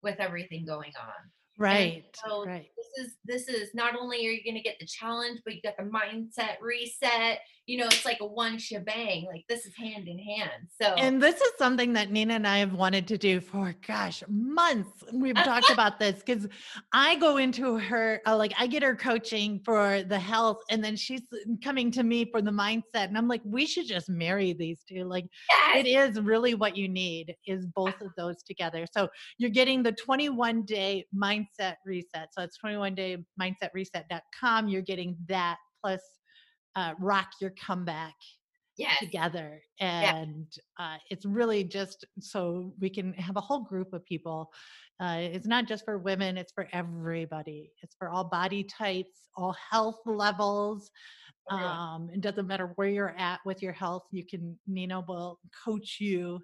with 0.03 0.19
everything 0.19 0.65
going 0.65 0.91
on? 0.99 1.31
Right. 1.57 2.05
so 2.25 2.45
Right. 2.45 2.69
this 2.77 3.05
is 3.05 3.15
this 3.25 3.47
is 3.47 3.73
not 3.73 3.95
only 3.99 4.27
are 4.27 4.31
you 4.31 4.43
going 4.43 4.55
to 4.55 4.61
get 4.61 4.77
the 4.79 4.85
challenge, 4.85 5.41
but 5.43 5.55
you 5.55 5.61
got 5.61 5.77
the 5.77 5.83
mindset 5.83 6.61
reset. 6.61 7.39
You 7.65 7.79
know, 7.79 7.87
it's 7.87 8.05
like 8.05 8.19
a 8.21 8.25
one 8.25 8.57
shebang. 8.57 9.25
Like 9.25 9.43
this 9.49 9.65
is 9.65 9.73
hand 9.75 10.07
in 10.07 10.19
hand. 10.19 10.69
So 10.81 10.95
And 10.95 11.21
this 11.21 11.41
is 11.41 11.51
something 11.57 11.93
that 11.93 12.11
Nina 12.11 12.35
and 12.35 12.47
I 12.47 12.59
have 12.59 12.73
wanted 12.73 13.07
to 13.09 13.17
do 13.17 13.41
for 13.41 13.75
gosh, 13.85 14.23
months. 14.29 15.03
We've 15.11 15.35
talked 15.43 15.69
about 15.69 15.99
this 15.99 16.19
because 16.23 16.47
I 16.93 17.15
go 17.15 17.37
into 17.37 17.77
her, 17.77 18.21
uh, 18.25 18.37
like, 18.37 18.53
I 18.57 18.67
get 18.67 18.83
her 18.83 18.95
coaching 18.95 19.59
for 19.65 20.03
the 20.03 20.19
health, 20.19 20.57
and 20.69 20.83
then 20.83 20.95
she's 20.95 21.23
coming 21.63 21.91
to 21.91 22.03
me 22.03 22.25
for 22.31 22.41
the 22.41 22.51
mindset. 22.51 23.07
And 23.07 23.17
I'm 23.17 23.27
like, 23.27 23.41
we 23.43 23.65
should 23.65 23.87
just 23.87 24.09
marry 24.09 24.53
these 24.53 24.83
two. 24.87 25.03
Like, 25.03 25.25
yes, 25.49 25.85
it 25.85 25.87
is 25.87 26.19
really 26.21 26.53
what 26.55 26.77
you 26.77 26.87
need 26.87 27.35
is 27.45 27.65
both 27.75 27.99
of 28.01 28.11
those 28.15 28.43
together. 28.43 28.85
So 28.91 29.09
you're 29.37 29.49
getting 29.49 29.83
the 29.83 29.91
21 29.91 30.63
day 30.63 31.05
mindset 31.15 31.46
reset. 31.85 32.29
So 32.33 32.43
it's 32.43 32.57
21 32.57 32.95
day 32.95 33.17
mindset 33.39 33.69
reset.com. 33.73 34.67
You're 34.67 34.81
getting 34.81 35.17
that 35.27 35.57
plus 35.81 36.01
uh, 36.75 36.93
rock 36.99 37.29
your 37.41 37.51
comeback 37.51 38.15
yes, 38.77 38.99
together 38.99 39.61
and 39.79 40.45
uh, 40.79 40.97
it's 41.09 41.25
really 41.25 41.63
just 41.63 42.05
so 42.19 42.73
we 42.79 42.89
can 42.89 43.13
have 43.13 43.35
a 43.35 43.41
whole 43.41 43.61
group 43.61 43.93
of 43.93 44.05
people 44.05 44.51
uh, 44.99 45.17
it's 45.19 45.47
not 45.47 45.67
just 45.67 45.83
for 45.83 45.97
women 45.97 46.37
it's 46.37 46.53
for 46.53 46.67
everybody 46.73 47.71
it's 47.81 47.95
for 47.97 48.09
all 48.09 48.23
body 48.23 48.63
types 48.63 49.29
all 49.35 49.55
health 49.71 49.99
levels 50.05 50.91
um, 51.49 52.09
it 52.13 52.21
doesn't 52.21 52.47
matter 52.47 52.73
where 52.75 52.89
you're 52.89 53.15
at 53.17 53.39
with 53.45 53.61
your 53.63 53.73
health 53.73 54.03
you 54.11 54.23
can 54.25 54.57
nina 54.67 55.01
will 55.07 55.39
coach 55.65 55.97
you 55.99 56.39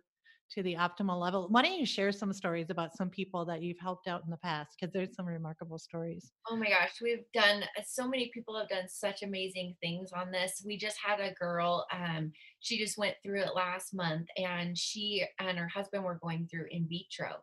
to 0.54 0.64
the 0.64 0.76
optimal 0.76 1.20
level 1.20 1.48
why 1.50 1.62
don't 1.62 1.80
you 1.80 1.86
share 1.86 2.12
some 2.12 2.34
stories 2.34 2.70
about 2.70 2.96
some 2.96 3.10
people 3.10 3.46
that 3.46 3.62
you've 3.62 3.80
helped 3.80 4.08
out 4.08 4.24
in 4.24 4.30
the 4.30 4.38
past 4.38 4.76
because 4.80 4.94
there's 4.94 5.16
some 5.16 5.26
remarkable 5.26 5.80
stories 5.80 6.32
Oh 6.50 6.58
my 6.58 6.70
gosh, 6.70 7.00
we've 7.02 7.24
done 7.34 7.64
uh, 7.64 7.82
so 7.86 8.08
many 8.08 8.30
people 8.34 8.58
have 8.60 8.68
done 8.68 8.88
such 8.90 9.24
amazing 9.24 9.76
things 9.82 10.12
on 10.12 10.30
this. 10.30 10.62
We 10.66 10.78
just 10.78 10.98
had 11.04 11.20
a 11.20 11.34
girl, 11.34 11.86
um, 11.92 12.32
she 12.60 12.78
just 12.78 12.98
went 12.98 13.16
through 13.24 13.42
it 13.42 13.56
last 13.56 13.94
month 13.94 14.28
and 14.38 14.78
she 14.78 15.26
and 15.40 15.58
her 15.58 15.70
husband 15.70 16.04
were 16.04 16.20
going 16.22 16.48
through 16.52 16.66
in 16.70 16.88
vitro. 16.88 17.38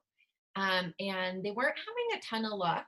Um, 0.57 0.93
and 1.01 1.43
they 1.43 1.53
weren't 1.53 1.77
having 1.77 2.19
a 2.19 2.23
ton 2.29 2.45
of 2.45 2.59
luck. 2.59 2.87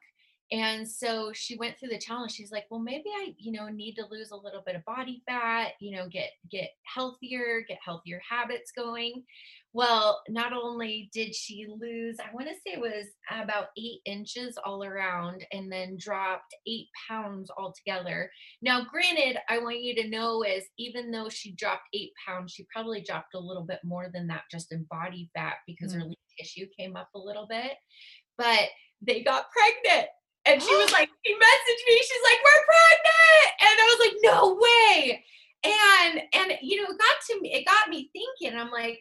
And 0.52 0.86
so 0.86 1.32
she 1.32 1.56
went 1.56 1.78
through 1.78 1.88
the 1.88 1.98
challenge. 1.98 2.32
She's 2.32 2.52
like, 2.52 2.66
well, 2.70 2.78
maybe 2.80 3.06
I, 3.08 3.34
you 3.38 3.52
know, 3.52 3.68
need 3.68 3.94
to 3.94 4.04
lose 4.10 4.32
a 4.32 4.36
little 4.36 4.62
bit 4.64 4.76
of 4.76 4.84
body 4.84 5.22
fat, 5.26 5.72
you 5.80 5.96
know, 5.96 6.06
get 6.10 6.30
get 6.50 6.68
healthier, 6.84 7.64
get 7.66 7.78
healthier 7.82 8.20
habits 8.28 8.70
going. 8.76 9.24
Well, 9.72 10.20
not 10.28 10.52
only 10.52 11.08
did 11.14 11.34
she 11.34 11.66
lose, 11.66 12.18
I 12.20 12.34
want 12.34 12.48
to 12.48 12.54
say 12.54 12.74
it 12.74 12.80
was 12.80 13.06
about 13.30 13.68
eight 13.78 14.00
inches 14.04 14.58
all 14.62 14.84
around 14.84 15.46
and 15.50 15.72
then 15.72 15.96
dropped 15.98 16.54
eight 16.66 16.88
pounds 17.08 17.50
altogether. 17.56 18.30
Now, 18.60 18.84
granted, 18.84 19.38
I 19.48 19.58
want 19.60 19.80
you 19.80 19.94
to 19.94 20.08
know 20.10 20.42
is 20.42 20.64
even 20.76 21.10
though 21.10 21.30
she 21.30 21.52
dropped 21.52 21.88
eight 21.94 22.10
pounds, 22.26 22.52
she 22.52 22.66
probably 22.70 23.00
dropped 23.00 23.34
a 23.34 23.40
little 23.40 23.64
bit 23.64 23.80
more 23.82 24.10
than 24.12 24.26
that 24.26 24.42
just 24.50 24.70
in 24.72 24.84
body 24.90 25.30
fat 25.34 25.54
because 25.66 25.94
her 25.94 26.00
Mm. 26.00 26.08
lean 26.08 26.16
tissue 26.38 26.66
came 26.78 26.94
up 26.94 27.08
a 27.14 27.18
little 27.18 27.46
bit. 27.46 27.72
But 28.36 28.68
they 29.00 29.22
got 29.22 29.46
pregnant. 29.50 30.08
And 30.44 30.60
she 30.60 30.74
was 30.74 30.90
like, 30.92 31.08
she 31.24 31.32
messaged 31.34 31.86
me, 31.88 31.98
she's 31.98 32.24
like, 32.24 32.38
we're 32.44 32.64
pregnant. 32.66 33.52
And 33.60 33.80
I 33.80 33.96
was 33.96 34.00
like, 34.00 34.16
no 34.22 34.58
way. 34.60 35.24
And 35.64 36.22
and 36.34 36.58
you 36.62 36.82
know, 36.82 36.88
it 36.90 36.98
got 36.98 37.16
to 37.30 37.40
me, 37.40 37.52
it 37.54 37.64
got 37.64 37.88
me 37.88 38.10
thinking. 38.12 38.58
I'm 38.58 38.70
like, 38.70 39.00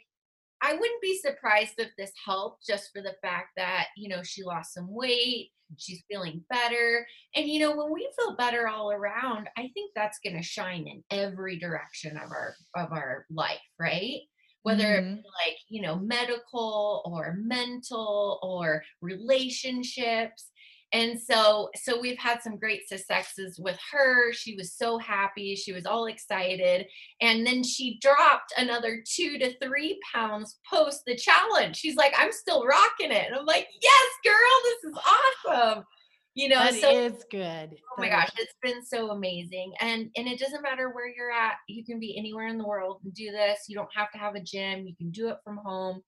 I 0.61 0.73
wouldn't 0.73 1.01
be 1.01 1.17
surprised 1.17 1.73
if 1.79 1.89
this 1.97 2.11
helped 2.23 2.65
just 2.67 2.91
for 2.93 3.01
the 3.01 3.15
fact 3.23 3.49
that, 3.57 3.87
you 3.97 4.09
know, 4.09 4.21
she 4.21 4.43
lost 4.43 4.75
some 4.75 4.93
weight, 4.93 5.49
she's 5.77 6.03
feeling 6.07 6.43
better. 6.51 7.07
And, 7.35 7.47
you 7.47 7.59
know, 7.59 7.75
when 7.75 7.91
we 7.91 8.07
feel 8.15 8.35
better 8.35 8.67
all 8.67 8.91
around, 8.91 9.49
I 9.57 9.71
think 9.73 9.91
that's 9.95 10.19
going 10.23 10.37
to 10.37 10.43
shine 10.43 10.85
in 10.87 11.03
every 11.09 11.57
direction 11.57 12.15
of 12.17 12.29
our, 12.29 12.53
of 12.75 12.91
our 12.91 13.25
life, 13.31 13.57
right? 13.79 14.19
Whether 14.61 14.93
it 14.93 15.03
Mhm. 15.03 15.15
be 15.23 15.29
like, 15.47 15.57
you 15.69 15.81
know, 15.81 15.95
medical 15.95 17.01
or 17.05 17.33
mental 17.39 18.39
or 18.43 18.83
relationships. 19.01 20.50
And 20.93 21.19
so, 21.19 21.69
so 21.75 21.99
we've 21.99 22.17
had 22.17 22.41
some 22.41 22.57
great 22.57 22.87
successes 22.87 23.59
with 23.59 23.79
her. 23.91 24.33
She 24.33 24.55
was 24.55 24.73
so 24.73 24.97
happy. 24.97 25.55
She 25.55 25.71
was 25.71 25.85
all 25.85 26.07
excited. 26.07 26.87
And 27.21 27.45
then 27.45 27.63
she 27.63 27.99
dropped 28.01 28.53
another 28.57 29.03
two 29.07 29.37
to 29.39 29.57
three 29.59 29.99
pounds 30.13 30.59
post 30.69 31.03
the 31.05 31.15
challenge. 31.15 31.77
She's 31.77 31.95
like, 31.95 32.13
I'm 32.17 32.31
still 32.31 32.65
rocking 32.65 33.11
it. 33.11 33.27
And 33.27 33.35
I'm 33.35 33.45
like, 33.45 33.67
yes, 33.81 34.09
girl, 34.23 34.33
this 34.63 34.91
is 34.91 34.99
awesome. 35.47 35.85
You 36.33 36.49
know, 36.49 36.59
That 36.59 36.75
so 36.75 36.89
is 36.89 37.25
good 37.29 37.75
oh 37.91 38.01
my 38.01 38.09
gosh, 38.09 38.29
it's 38.37 38.55
been 38.61 38.83
so 38.85 39.11
amazing. 39.11 39.73
And 39.81 40.09
and 40.15 40.27
it 40.27 40.39
doesn't 40.39 40.61
matter 40.61 40.89
where 40.89 41.07
you're 41.07 41.31
at. 41.31 41.55
You 41.67 41.83
can 41.83 41.99
be 41.99 42.17
anywhere 42.17 42.47
in 42.47 42.57
the 42.57 42.67
world 42.67 43.01
and 43.03 43.13
do 43.13 43.31
this. 43.31 43.65
You 43.67 43.75
don't 43.75 43.93
have 43.95 44.11
to 44.11 44.17
have 44.17 44.35
a 44.35 44.41
gym. 44.41 44.85
You 44.87 44.95
can 44.95 45.11
do 45.11 45.29
it 45.29 45.37
from 45.43 45.57
home. 45.57 46.01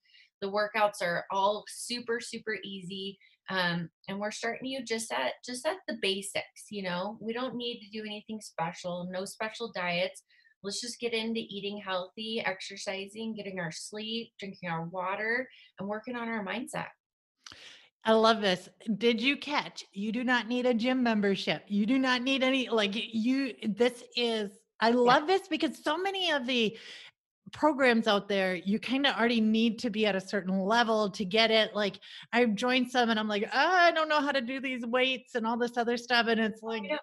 The 0.44 0.52
workouts 0.52 1.02
are 1.02 1.26
all 1.32 1.64
super, 1.68 2.20
super 2.20 2.58
easy. 2.64 3.18
Um, 3.50 3.90
and 4.08 4.20
we're 4.20 4.32
starting 4.32 4.68
you 4.68 4.84
just 4.84 5.12
at 5.12 5.34
just 5.46 5.66
at 5.66 5.78
the 5.88 5.98
basics, 6.02 6.68
you 6.70 6.84
know. 6.84 7.18
We 7.22 7.34
don't 7.34 7.56
need 7.56 7.80
to 7.80 7.98
do 7.98 8.06
anything 8.06 8.40
special, 8.42 9.10
no 9.12 9.26
special 9.26 9.72
diets 9.74 10.22
let's 10.64 10.82
just 10.82 11.00
get 11.00 11.14
into 11.14 11.42
eating 11.42 11.82
healthy, 11.86 12.42
exercising, 12.46 13.36
getting 13.36 13.60
our 13.60 13.72
sleep, 13.72 14.32
drinking 14.40 14.70
our 14.70 14.86
water, 14.86 15.48
and 15.80 15.88
working 15.88 16.16
on 16.16 16.30
our 16.30 16.46
mindset. 16.46 16.88
I 18.06 18.14
love 18.14 18.42
this. 18.42 18.68
Did 18.98 19.22
you 19.22 19.38
catch? 19.38 19.86
You 19.92 20.12
do 20.12 20.24
not 20.24 20.48
need 20.48 20.66
a 20.66 20.74
gym 20.74 21.04
membership. 21.04 21.64
You 21.68 21.86
do 21.86 22.00
not 22.00 22.22
need 22.22 22.44
any, 22.44 22.70
like, 22.70 22.92
you, 22.96 23.54
this 23.64 24.04
is, 24.16 24.52
I 24.80 24.90
Yeah. 24.90 24.96
love 24.96 25.28
this 25.28 25.48
because 25.48 25.82
so 25.84 25.98
many 25.98 26.32
of 26.32 26.46
the 26.46 26.78
programs 27.54 28.08
out 28.08 28.28
there, 28.30 28.56
you 28.56 28.80
kind 28.80 29.08
of 29.08 29.16
already 29.16 29.42
need 29.42 29.80
to 29.80 29.90
be 29.90 30.06
at 30.06 30.16
a 30.16 30.22
certain 30.22 30.60
level 30.60 31.10
to 31.12 31.26
get 31.26 31.52
it. 31.52 31.76
Like, 31.76 32.00
I've 32.34 32.56
joined 32.56 32.92
some 32.92 33.10
and 33.10 33.20
I'm 33.20 33.28
like, 33.30 33.48
"Ah, 33.54 33.84
I 33.86 33.92
don't 33.92 34.10
know 34.10 34.22
how 34.22 34.32
to 34.32 34.42
do 34.42 34.60
these 34.60 34.86
weights 34.86 35.36
and 35.36 35.46
all 35.48 35.58
this 35.58 35.78
other 35.78 35.98
stuff. 35.98 36.28
And 36.28 36.40
it's 36.42 36.62
like, 36.64 36.84
Yeah. 36.90 36.98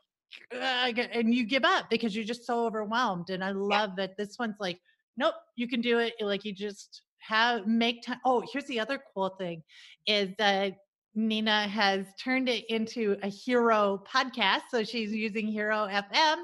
"Ah," 0.54 0.86
and 1.12 1.34
you 1.34 1.46
give 1.46 1.64
up 1.64 1.90
because 1.90 2.16
you're 2.16 2.24
just 2.24 2.46
so 2.46 2.66
overwhelmed. 2.66 3.30
And 3.30 3.44
I 3.44 3.52
love 3.52 3.96
that 3.96 4.16
this 4.18 4.38
one's 4.38 4.56
like, 4.60 4.80
nope, 5.16 5.34
you 5.56 5.68
can 5.68 5.80
do 5.82 5.98
it. 6.00 6.14
Like, 6.20 6.44
you 6.44 6.54
just 6.54 7.02
have, 7.20 7.66
make 7.66 8.02
time. 8.02 8.20
Oh, 8.24 8.42
here's 8.52 8.66
the 8.66 8.80
other 8.80 9.00
cool 9.14 9.30
thing 9.38 9.64
is 10.06 10.30
that 10.38 10.78
Nina 11.14 11.66
has 11.68 12.06
turned 12.22 12.48
it 12.48 12.64
into 12.70 13.16
a 13.22 13.28
hero 13.28 14.02
podcast. 14.12 14.62
So 14.70 14.84
she's 14.84 15.12
using 15.12 15.46
Hero 15.48 15.88
FM. 15.90 16.36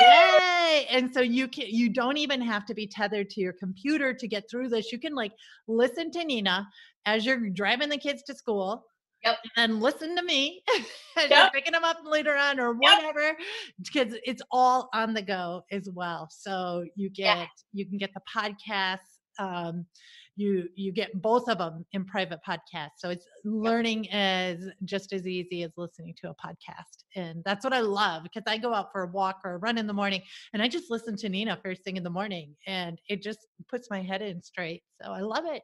Yay! 0.00 0.86
And 0.90 1.12
so 1.12 1.20
you 1.20 1.48
can 1.48 1.64
you 1.68 1.88
don't 1.88 2.16
even 2.18 2.40
have 2.42 2.66
to 2.66 2.74
be 2.74 2.86
tethered 2.86 3.30
to 3.30 3.40
your 3.40 3.54
computer 3.54 4.12
to 4.12 4.28
get 4.28 4.44
through 4.50 4.68
this. 4.68 4.92
You 4.92 4.98
can 4.98 5.14
like 5.14 5.32
listen 5.66 6.10
to 6.12 6.24
Nina 6.24 6.68
as 7.06 7.24
you're 7.24 7.48
driving 7.50 7.88
the 7.88 7.96
kids 7.98 8.22
to 8.24 8.34
school. 8.34 8.84
Yep. 9.24 9.38
And 9.56 9.80
listen 9.80 10.14
to 10.14 10.22
me 10.22 10.62
as 11.16 11.30
you're 11.30 11.38
Yep. 11.38 11.52
picking 11.54 11.72
them 11.72 11.84
up 11.84 11.98
later 12.04 12.36
on 12.36 12.60
or 12.60 12.74
whatever. 12.74 13.36
Because 13.82 14.14
it's 14.24 14.42
all 14.52 14.88
on 14.92 15.14
the 15.14 15.22
go 15.22 15.62
as 15.72 15.88
well. 15.92 16.28
So 16.30 16.84
you 16.96 17.08
get 17.10 17.24
Yeah. 17.38 17.46
you 17.72 17.86
can 17.86 17.98
get 17.98 18.10
the 18.14 18.20
podcast. 18.36 18.98
Um, 19.38 19.86
you 20.36 20.68
you 20.74 20.92
get 20.92 21.20
both 21.20 21.48
of 21.48 21.58
them 21.58 21.84
in 21.92 22.04
private 22.04 22.38
podcasts 22.46 22.98
so 22.98 23.08
it's 23.08 23.26
learning 23.44 24.04
is 24.06 24.68
just 24.84 25.12
as 25.12 25.26
easy 25.26 25.62
as 25.62 25.72
listening 25.76 26.14
to 26.20 26.28
a 26.30 26.34
podcast 26.34 27.04
and 27.16 27.42
that's 27.44 27.64
what 27.64 27.72
i 27.72 27.80
love 27.80 28.22
because 28.22 28.42
i 28.46 28.56
go 28.58 28.72
out 28.74 28.92
for 28.92 29.04
a 29.04 29.06
walk 29.08 29.40
or 29.44 29.54
a 29.54 29.58
run 29.58 29.78
in 29.78 29.86
the 29.86 29.92
morning 29.92 30.20
and 30.52 30.62
i 30.62 30.68
just 30.68 30.90
listen 30.90 31.16
to 31.16 31.28
nina 31.28 31.58
first 31.64 31.82
thing 31.82 31.96
in 31.96 32.02
the 32.02 32.10
morning 32.10 32.54
and 32.66 33.00
it 33.08 33.22
just 33.22 33.46
puts 33.68 33.88
my 33.90 34.02
head 34.02 34.20
in 34.22 34.42
straight 34.42 34.82
so 35.02 35.10
i 35.10 35.20
love 35.20 35.44
it 35.46 35.62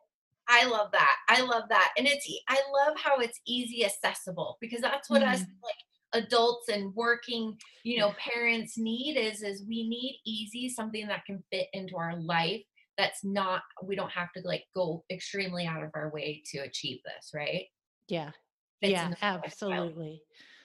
I 0.48 0.66
love 0.66 0.90
that. 0.90 1.16
I 1.28 1.42
love 1.42 1.68
that. 1.68 1.92
And 1.96 2.06
it's 2.06 2.28
I 2.48 2.54
love 2.54 2.96
how 2.98 3.18
it's 3.18 3.40
easy 3.46 3.84
accessible 3.84 4.58
because 4.60 4.80
that's 4.80 5.08
what 5.08 5.22
us 5.22 5.42
Mhm. 5.42 5.46
like 5.62 6.24
adults 6.24 6.68
and 6.68 6.92
working, 6.96 7.56
you 7.84 7.98
know, 7.98 8.12
parents 8.18 8.76
need 8.76 9.16
is 9.16 9.42
is 9.42 9.64
we 9.66 9.88
need 9.88 10.20
easy 10.26 10.68
something 10.68 11.06
that 11.06 11.24
can 11.24 11.42
fit 11.50 11.68
into 11.72 11.96
our 11.96 12.16
life 12.16 12.62
that's 12.98 13.24
not 13.24 13.62
we 13.82 13.96
don't 13.96 14.10
have 14.12 14.32
to 14.36 14.42
like 14.44 14.64
go 14.74 15.04
extremely 15.10 15.66
out 15.66 15.82
of 15.82 15.90
our 15.94 16.10
way 16.12 16.42
to 16.52 16.58
achieve 16.58 17.00
this, 17.04 17.30
right? 17.34 17.64
yeah 18.08 18.30
Fits 18.80 18.90
yeah 18.92 19.06
into 19.06 19.16
our 19.22 19.38
lifestyle. 19.42 19.72
absolutely 19.72 20.22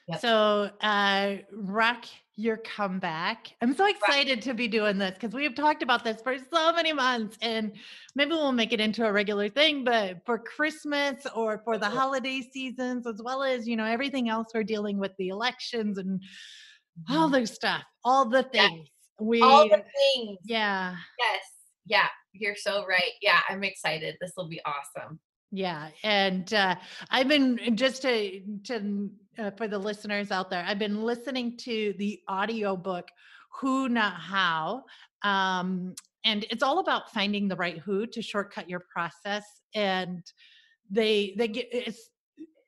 Yep. 0.10 0.20
so 0.22 0.72
uh 0.82 1.36
rock 1.52 2.06
your 2.38 2.58
comeback 2.58 3.54
i'm 3.62 3.76
so 3.76 3.86
excited 3.88 4.42
to 4.42 4.54
be 4.54 4.68
doing 4.70 4.98
this 4.98 5.12
because 5.16 5.34
we've 5.34 5.54
talked 5.54 5.84
about 5.84 6.04
this 6.06 6.22
for 6.22 6.38
so 6.52 6.72
many 6.74 6.94
months 6.94 7.38
and 7.42 7.74
maybe 8.16 8.32
we'll 8.32 8.54
make 8.54 8.72
it 8.72 8.80
into 8.80 9.06
a 9.06 9.12
regular 9.12 9.50
thing 9.50 9.84
but 9.84 10.26
for 10.26 10.40
christmas 10.40 11.28
or 11.36 11.62
for 11.66 11.78
the 11.78 11.90
holiday 11.90 12.42
seasons 12.54 13.06
as 13.06 13.22
well 13.22 13.44
as 13.44 13.68
you 13.68 13.76
know 13.76 13.84
everything 13.86 14.30
else 14.30 14.48
we're 14.54 14.64
dealing 14.64 14.98
with 14.98 15.12
the 15.20 15.28
elections 15.28 15.98
and 15.98 16.22
all 17.10 17.28
Mhm. 17.30 17.42
the 17.42 17.48
stuff 17.48 17.84
all 18.06 18.24
the 18.30 18.50
Yeah. 18.54 18.70
things 18.70 18.88
we 19.20 19.44
All 19.44 19.68
the 19.68 19.84
things. 19.96 20.38
yeah 20.44 20.96
Yes. 21.20 21.44
Yeah. 21.88 22.08
You're 22.34 22.56
so 22.56 22.86
right. 22.86 23.14
Yeah, 23.22 23.40
I'm 23.50 23.64
excited. 23.64 24.18
This 24.22 24.34
will 24.38 24.48
be 24.48 24.62
awesome. 24.66 25.20
Yeah, 25.52 25.90
and 26.04 26.54
uh, 26.54 26.76
I've 27.10 27.30
been 27.30 27.76
just 27.78 28.02
to 28.02 28.42
to 28.66 29.10
uh, 29.40 29.52
for 29.52 29.68
the 29.68 29.78
listeners 29.78 30.30
out 30.30 30.50
there, 30.50 30.64
I've 30.68 30.80
been 30.80 31.04
listening 31.04 31.58
to 31.60 31.94
the 31.98 32.20
audio 32.28 32.76
book 32.76 33.08
"Who 33.62 33.88
Not 33.88 34.16
How," 34.16 34.84
um, 35.24 35.96
and 36.26 36.46
it's 36.50 36.64
all 36.64 36.80
about 36.80 37.14
finding 37.14 37.48
the 37.48 37.56
right 37.56 37.78
who 37.78 38.06
to 38.08 38.22
shortcut 38.22 38.70
your 38.70 38.84
process. 38.92 39.46
And 39.74 40.22
they 40.92 41.34
they 41.38 41.48
get 41.48 41.70
it's 41.72 42.10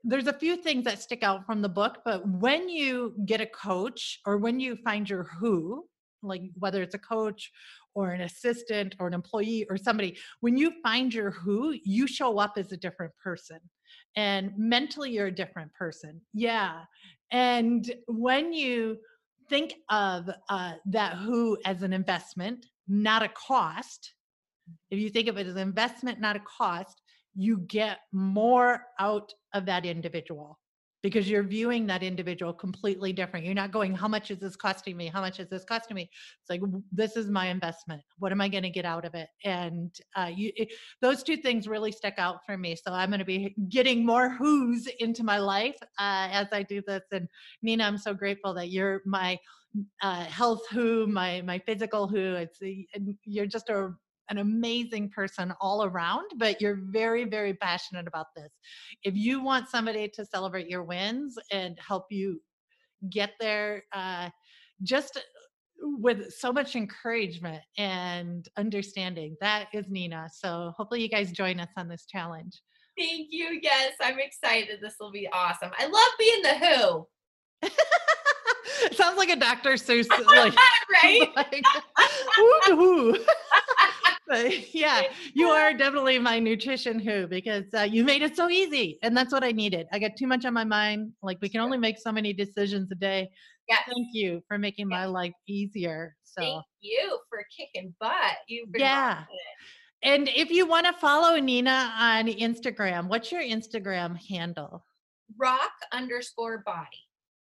there's 0.06 0.28
a 0.28 0.34
few 0.34 0.56
things 0.56 0.86
that 0.86 1.02
stick 1.02 1.22
out 1.22 1.46
from 1.46 1.62
the 1.62 1.68
book, 1.68 1.98
but 2.06 2.26
when 2.26 2.70
you 2.70 3.14
get 3.26 3.42
a 3.42 3.46
coach 3.46 4.22
or 4.26 4.38
when 4.38 4.58
you 4.58 4.78
find 4.78 5.10
your 5.10 5.24
who, 5.24 5.86
like 6.22 6.42
whether 6.56 6.82
it's 6.82 6.96
a 6.96 7.00
coach 7.00 7.52
or 7.94 8.12
an 8.12 8.22
assistant 8.22 8.96
or 9.00 9.08
an 9.08 9.14
employee 9.14 9.66
or 9.70 9.78
somebody, 9.78 10.18
when 10.42 10.58
you 10.58 10.74
find 10.84 11.14
your 11.14 11.32
who, 11.32 11.76
you 11.84 12.08
show 12.08 12.40
up 12.40 12.54
as 12.58 12.72
a 12.72 12.78
different 12.78 13.14
person. 13.24 13.60
And 14.16 14.52
mentally, 14.58 15.12
you're 15.12 15.28
a 15.28 15.36
different 15.36 15.74
person. 15.74 16.22
Yeah. 16.34 16.82
And 17.32 17.92
when 18.08 18.54
you 18.54 18.98
think 19.50 19.74
of 19.90 20.30
uh, 20.50 20.74
that 20.86 21.18
who 21.18 21.58
as 21.66 21.82
an 21.82 21.94
investment, 21.94 22.66
not 22.88 23.24
a 23.24 23.30
cost, 23.30 24.14
if 24.92 25.00
you 25.00 25.10
think 25.10 25.28
of 25.28 25.38
it 25.38 25.48
as 25.48 25.56
an 25.56 25.62
investment, 25.62 26.20
not 26.20 26.36
a 26.36 26.42
cost, 26.42 27.02
you 27.36 27.60
get 27.60 28.00
more 28.12 28.82
out 29.00 29.32
of 29.54 29.66
that 29.66 29.86
individual 29.86 30.60
because 31.02 31.30
you're 31.30 31.44
viewing 31.44 31.88
that 31.88 32.04
individual 32.04 32.54
completely 32.54 33.14
different. 33.14 33.46
You're 33.46 33.56
not 33.56 33.72
going, 33.72 33.96
how 33.96 34.08
much 34.08 34.32
is 34.32 34.40
this 34.40 34.56
costing 34.56 34.98
me? 34.98 35.08
How 35.08 35.22
much 35.22 35.40
is 35.40 35.48
this 35.50 35.64
costing 35.64 35.96
me? 35.96 36.10
It's 36.42 36.50
like, 36.50 36.62
this 36.92 37.16
is 37.16 37.30
my 37.30 37.48
investment. 37.48 38.02
What 38.18 38.32
am 38.32 38.42
I 38.42 38.50
going 38.50 38.64
to 38.64 38.70
get 38.70 38.86
out 38.86 39.06
of 39.06 39.16
it? 39.16 39.30
And 39.46 39.94
uh, 40.16 40.30
you, 40.34 40.52
it, 40.56 40.74
those 41.02 41.24
two 41.24 41.38
things 41.38 41.68
really 41.68 41.92
stuck 41.92 42.16
out 42.18 42.46
for 42.46 42.58
me. 42.58 42.76
So 42.76 42.92
I'm 42.92 43.10
going 43.10 43.20
to 43.20 43.26
be 43.26 43.56
getting 43.70 44.06
more 44.06 44.30
who's 44.30 44.88
into 45.00 45.24
my 45.24 45.38
life 45.38 45.78
uh, 46.00 46.28
as 46.32 46.48
I 46.52 46.64
do 46.64 46.82
this. 46.86 47.04
And 47.12 47.28
Nina, 47.62 47.86
I'm 47.86 47.98
so 47.98 48.14
grateful 48.14 48.54
that 48.56 48.70
you're 48.70 49.02
my 49.06 49.40
uh, 50.02 50.24
health 50.26 50.62
who, 50.72 51.08
my 51.08 51.42
my 51.42 51.60
physical 51.60 52.08
who. 52.08 52.34
It's 52.34 52.60
you're 53.24 53.46
just 53.46 53.70
a 53.70 53.94
an 54.30 54.38
amazing 54.38 55.10
person 55.10 55.54
all 55.60 55.84
around, 55.84 56.26
but 56.38 56.62
you're 56.62 56.80
very, 56.82 57.26
very 57.26 57.54
passionate 57.54 58.08
about 58.08 58.28
this. 58.36 58.50
If 59.04 59.16
you 59.16 59.44
want 59.44 59.70
somebody 59.70 60.08
to 60.10 60.26
celebrate 60.26 60.70
your 60.70 60.84
wins 60.84 61.38
and 61.52 61.78
help 61.86 62.06
you 62.10 62.42
get 63.10 63.32
there, 63.40 63.84
uh, 63.94 64.30
just 64.84 65.20
with 65.82 66.32
so 66.34 66.52
much 66.52 66.76
encouragement 66.76 67.62
and 67.78 68.48
understanding, 68.58 69.36
that 69.42 69.68
is 69.74 69.86
Nina. 69.90 70.30
So 70.34 70.74
hopefully 70.78 71.02
you 71.02 71.10
guys 71.10 71.32
join 71.32 71.60
us 71.60 71.70
on 71.78 71.88
this 71.88 72.06
challenge. 72.06 72.62
Thank 72.98 73.28
you. 73.32 73.60
Yes, 73.62 73.94
I'm 74.02 74.20
excited. 74.20 74.80
This 74.82 74.96
will 75.00 75.12
be 75.12 75.28
awesome. 75.32 75.72
I 75.78 75.86
love 75.86 76.10
being 76.20 76.42
the 76.42 76.56
who. 76.58 77.08
Sounds 78.94 79.18
like 79.18 79.30
a 79.30 79.36
Dr. 79.36 79.72
Seuss, 79.74 80.10
like, 80.10 80.54
right? 81.04 81.30
Like, 81.36 81.64
woo 82.78 83.18
but 84.30 84.74
yeah, 84.74 85.02
you 85.34 85.48
are 85.50 85.74
definitely 85.74 86.20
my 86.20 86.40
nutrition 86.40 87.00
who 87.00 87.28
because 87.28 87.66
uh, 87.74 87.82
you 87.82 88.06
made 88.06 88.22
it 88.22 88.36
so 88.36 88.50
easy, 88.50 89.00
and 89.02 89.18
that's 89.18 89.34
what 89.34 89.44
I 89.44 89.52
needed. 89.52 89.88
I 89.92 90.00
got 90.00 90.16
too 90.16 90.28
much 90.28 90.46
on 90.46 90.54
my 90.54 90.64
mind. 90.64 91.12
Like 91.22 91.40
we 91.42 91.50
can 91.50 91.60
only 91.60 91.78
make 91.78 91.98
so 91.98 92.12
many 92.12 92.32
decisions 92.32 92.90
a 92.92 92.96
day. 92.96 93.30
Yeah. 93.68 93.78
Thank 93.86 94.08
you 94.14 94.42
for 94.48 94.58
making 94.58 94.88
my 94.88 95.06
life 95.06 95.34
easier. 95.48 96.16
So 96.24 96.42
thank 96.42 96.64
you 96.82 97.20
for 97.30 97.44
kicking 97.56 97.94
butt. 98.00 98.38
You've 98.48 98.70
yeah. 98.76 99.24
And 100.02 100.30
if 100.30 100.50
you 100.50 100.66
want 100.66 100.86
to 100.86 100.94
follow 100.94 101.38
Nina 101.40 101.94
on 101.98 102.28
Instagram, 102.28 103.08
what's 103.08 103.32
your 103.32 103.42
Instagram 103.42 104.18
handle? 104.30 104.86
Rock 105.38 105.72
underscore 105.92 106.64
body. 106.66 106.88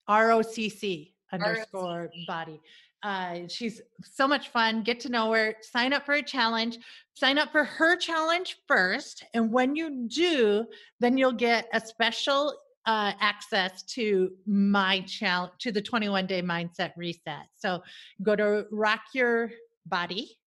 R 0.08 0.32
O 0.32 0.42
C 0.42 0.68
C 0.68 1.14
underscore 1.32 2.10
body. 2.26 2.60
Uh, 3.02 3.48
she's 3.48 3.80
so 4.02 4.28
much 4.28 4.48
fun. 4.48 4.82
Get 4.82 5.00
to 5.00 5.08
know 5.08 5.32
her. 5.32 5.54
Sign 5.62 5.92
up 5.92 6.04
for 6.04 6.14
a 6.14 6.22
challenge. 6.22 6.78
Sign 7.14 7.38
up 7.38 7.50
for 7.50 7.64
her 7.64 7.96
challenge 7.96 8.56
first. 8.68 9.24
And 9.34 9.52
when 9.52 9.74
you 9.74 10.06
do, 10.08 10.66
then 11.00 11.16
you'll 11.16 11.32
get 11.32 11.68
a 11.72 11.80
special 11.80 12.54
uh, 12.86 13.12
access 13.20 13.82
to 13.82 14.30
my 14.46 15.00
challenge, 15.00 15.52
to 15.60 15.72
the 15.72 15.82
21 15.82 16.26
day 16.26 16.42
mindset 16.42 16.92
reset. 16.96 17.46
So 17.56 17.82
go 18.22 18.36
to 18.36 18.66
Rock 18.70 19.00
Your 19.14 19.50
Body 19.86 20.39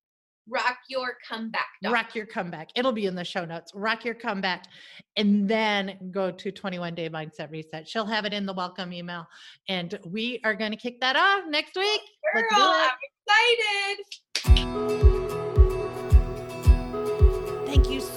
rock 0.50 0.78
your 0.90 1.18
comeback. 1.28 1.68
Rock 1.84 2.16
your 2.16 2.26
comeback. 2.26 2.70
It'll 2.76 2.92
be 2.92 3.06
in 3.06 3.16
the 3.16 3.24
show 3.24 3.46
notes. 3.46 3.72
Rock 3.74 4.06
your 4.06 4.16
comeback. 4.16 4.66
And 5.18 5.48
then 5.48 5.98
go 6.12 6.32
to 6.32 6.52
21 6.52 6.96
day 6.96 7.10
mindset 7.10 7.52
reset. 7.52 7.88
She'll 7.88 8.06
have 8.06 8.26
it 8.26 8.34
in 8.34 8.46
the 8.46 8.54
welcome 8.54 8.94
email. 8.94 9.28
And 9.70 9.98
we 10.06 10.40
are 10.44 10.56
going 10.56 10.72
to 10.72 10.78
kick 10.78 11.00
that 11.02 11.16
off 11.16 11.44
next 11.48 11.76
week. 11.76 12.02
Girl, 12.34 12.44
I'm 12.52 12.90
excited. 14.46 15.43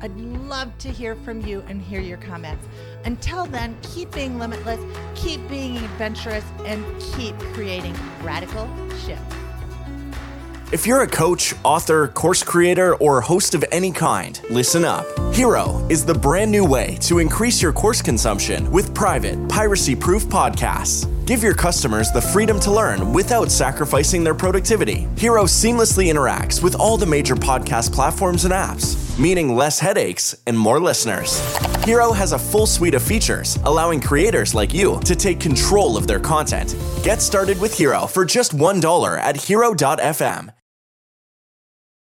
I'd 0.00 0.16
love 0.16 0.76
to 0.78 0.88
hear 0.88 1.16
from 1.16 1.40
you 1.44 1.62
and 1.68 1.80
hear 1.82 2.00
your 2.00 2.18
comments. 2.18 2.66
Until 3.04 3.46
then, 3.46 3.76
keep 3.82 4.10
being 4.12 4.38
limitless, 4.38 4.80
keep 5.14 5.46
being 5.48 5.76
adventurous, 5.76 6.44
and 6.64 6.84
keep 7.14 7.36
creating 7.52 7.96
radical 8.22 8.68
shifts. 9.04 9.34
If 10.70 10.86
you're 10.86 11.02
a 11.02 11.08
coach, 11.08 11.54
author, 11.64 12.08
course 12.08 12.42
creator, 12.42 12.94
or 12.96 13.20
host 13.22 13.54
of 13.54 13.64
any 13.72 13.90
kind, 13.90 14.40
listen 14.50 14.84
up. 14.84 15.06
Hero 15.38 15.86
is 15.88 16.04
the 16.04 16.12
brand 16.12 16.50
new 16.50 16.64
way 16.64 16.96
to 17.02 17.20
increase 17.20 17.62
your 17.62 17.72
course 17.72 18.02
consumption 18.02 18.68
with 18.72 18.92
private, 18.92 19.48
piracy 19.48 19.94
proof 19.94 20.26
podcasts. 20.26 21.06
Give 21.26 21.44
your 21.44 21.54
customers 21.54 22.10
the 22.10 22.20
freedom 22.20 22.58
to 22.58 22.72
learn 22.72 23.12
without 23.12 23.52
sacrificing 23.52 24.24
their 24.24 24.34
productivity. 24.34 25.06
Hero 25.16 25.44
seamlessly 25.44 26.10
interacts 26.12 26.60
with 26.60 26.74
all 26.74 26.96
the 26.96 27.06
major 27.06 27.36
podcast 27.36 27.92
platforms 27.92 28.46
and 28.46 28.52
apps, 28.52 29.16
meaning 29.16 29.54
less 29.54 29.78
headaches 29.78 30.34
and 30.48 30.58
more 30.58 30.80
listeners. 30.80 31.38
Hero 31.84 32.10
has 32.10 32.32
a 32.32 32.38
full 32.38 32.66
suite 32.66 32.94
of 32.94 33.02
features, 33.04 33.60
allowing 33.64 34.00
creators 34.00 34.56
like 34.56 34.74
you 34.74 34.98
to 35.04 35.14
take 35.14 35.38
control 35.38 35.96
of 35.96 36.08
their 36.08 36.18
content. 36.18 36.74
Get 37.04 37.22
started 37.22 37.60
with 37.60 37.72
Hero 37.72 38.08
for 38.08 38.24
just 38.24 38.56
$1 38.56 39.18
at 39.20 39.36
hero.fm 39.36 40.50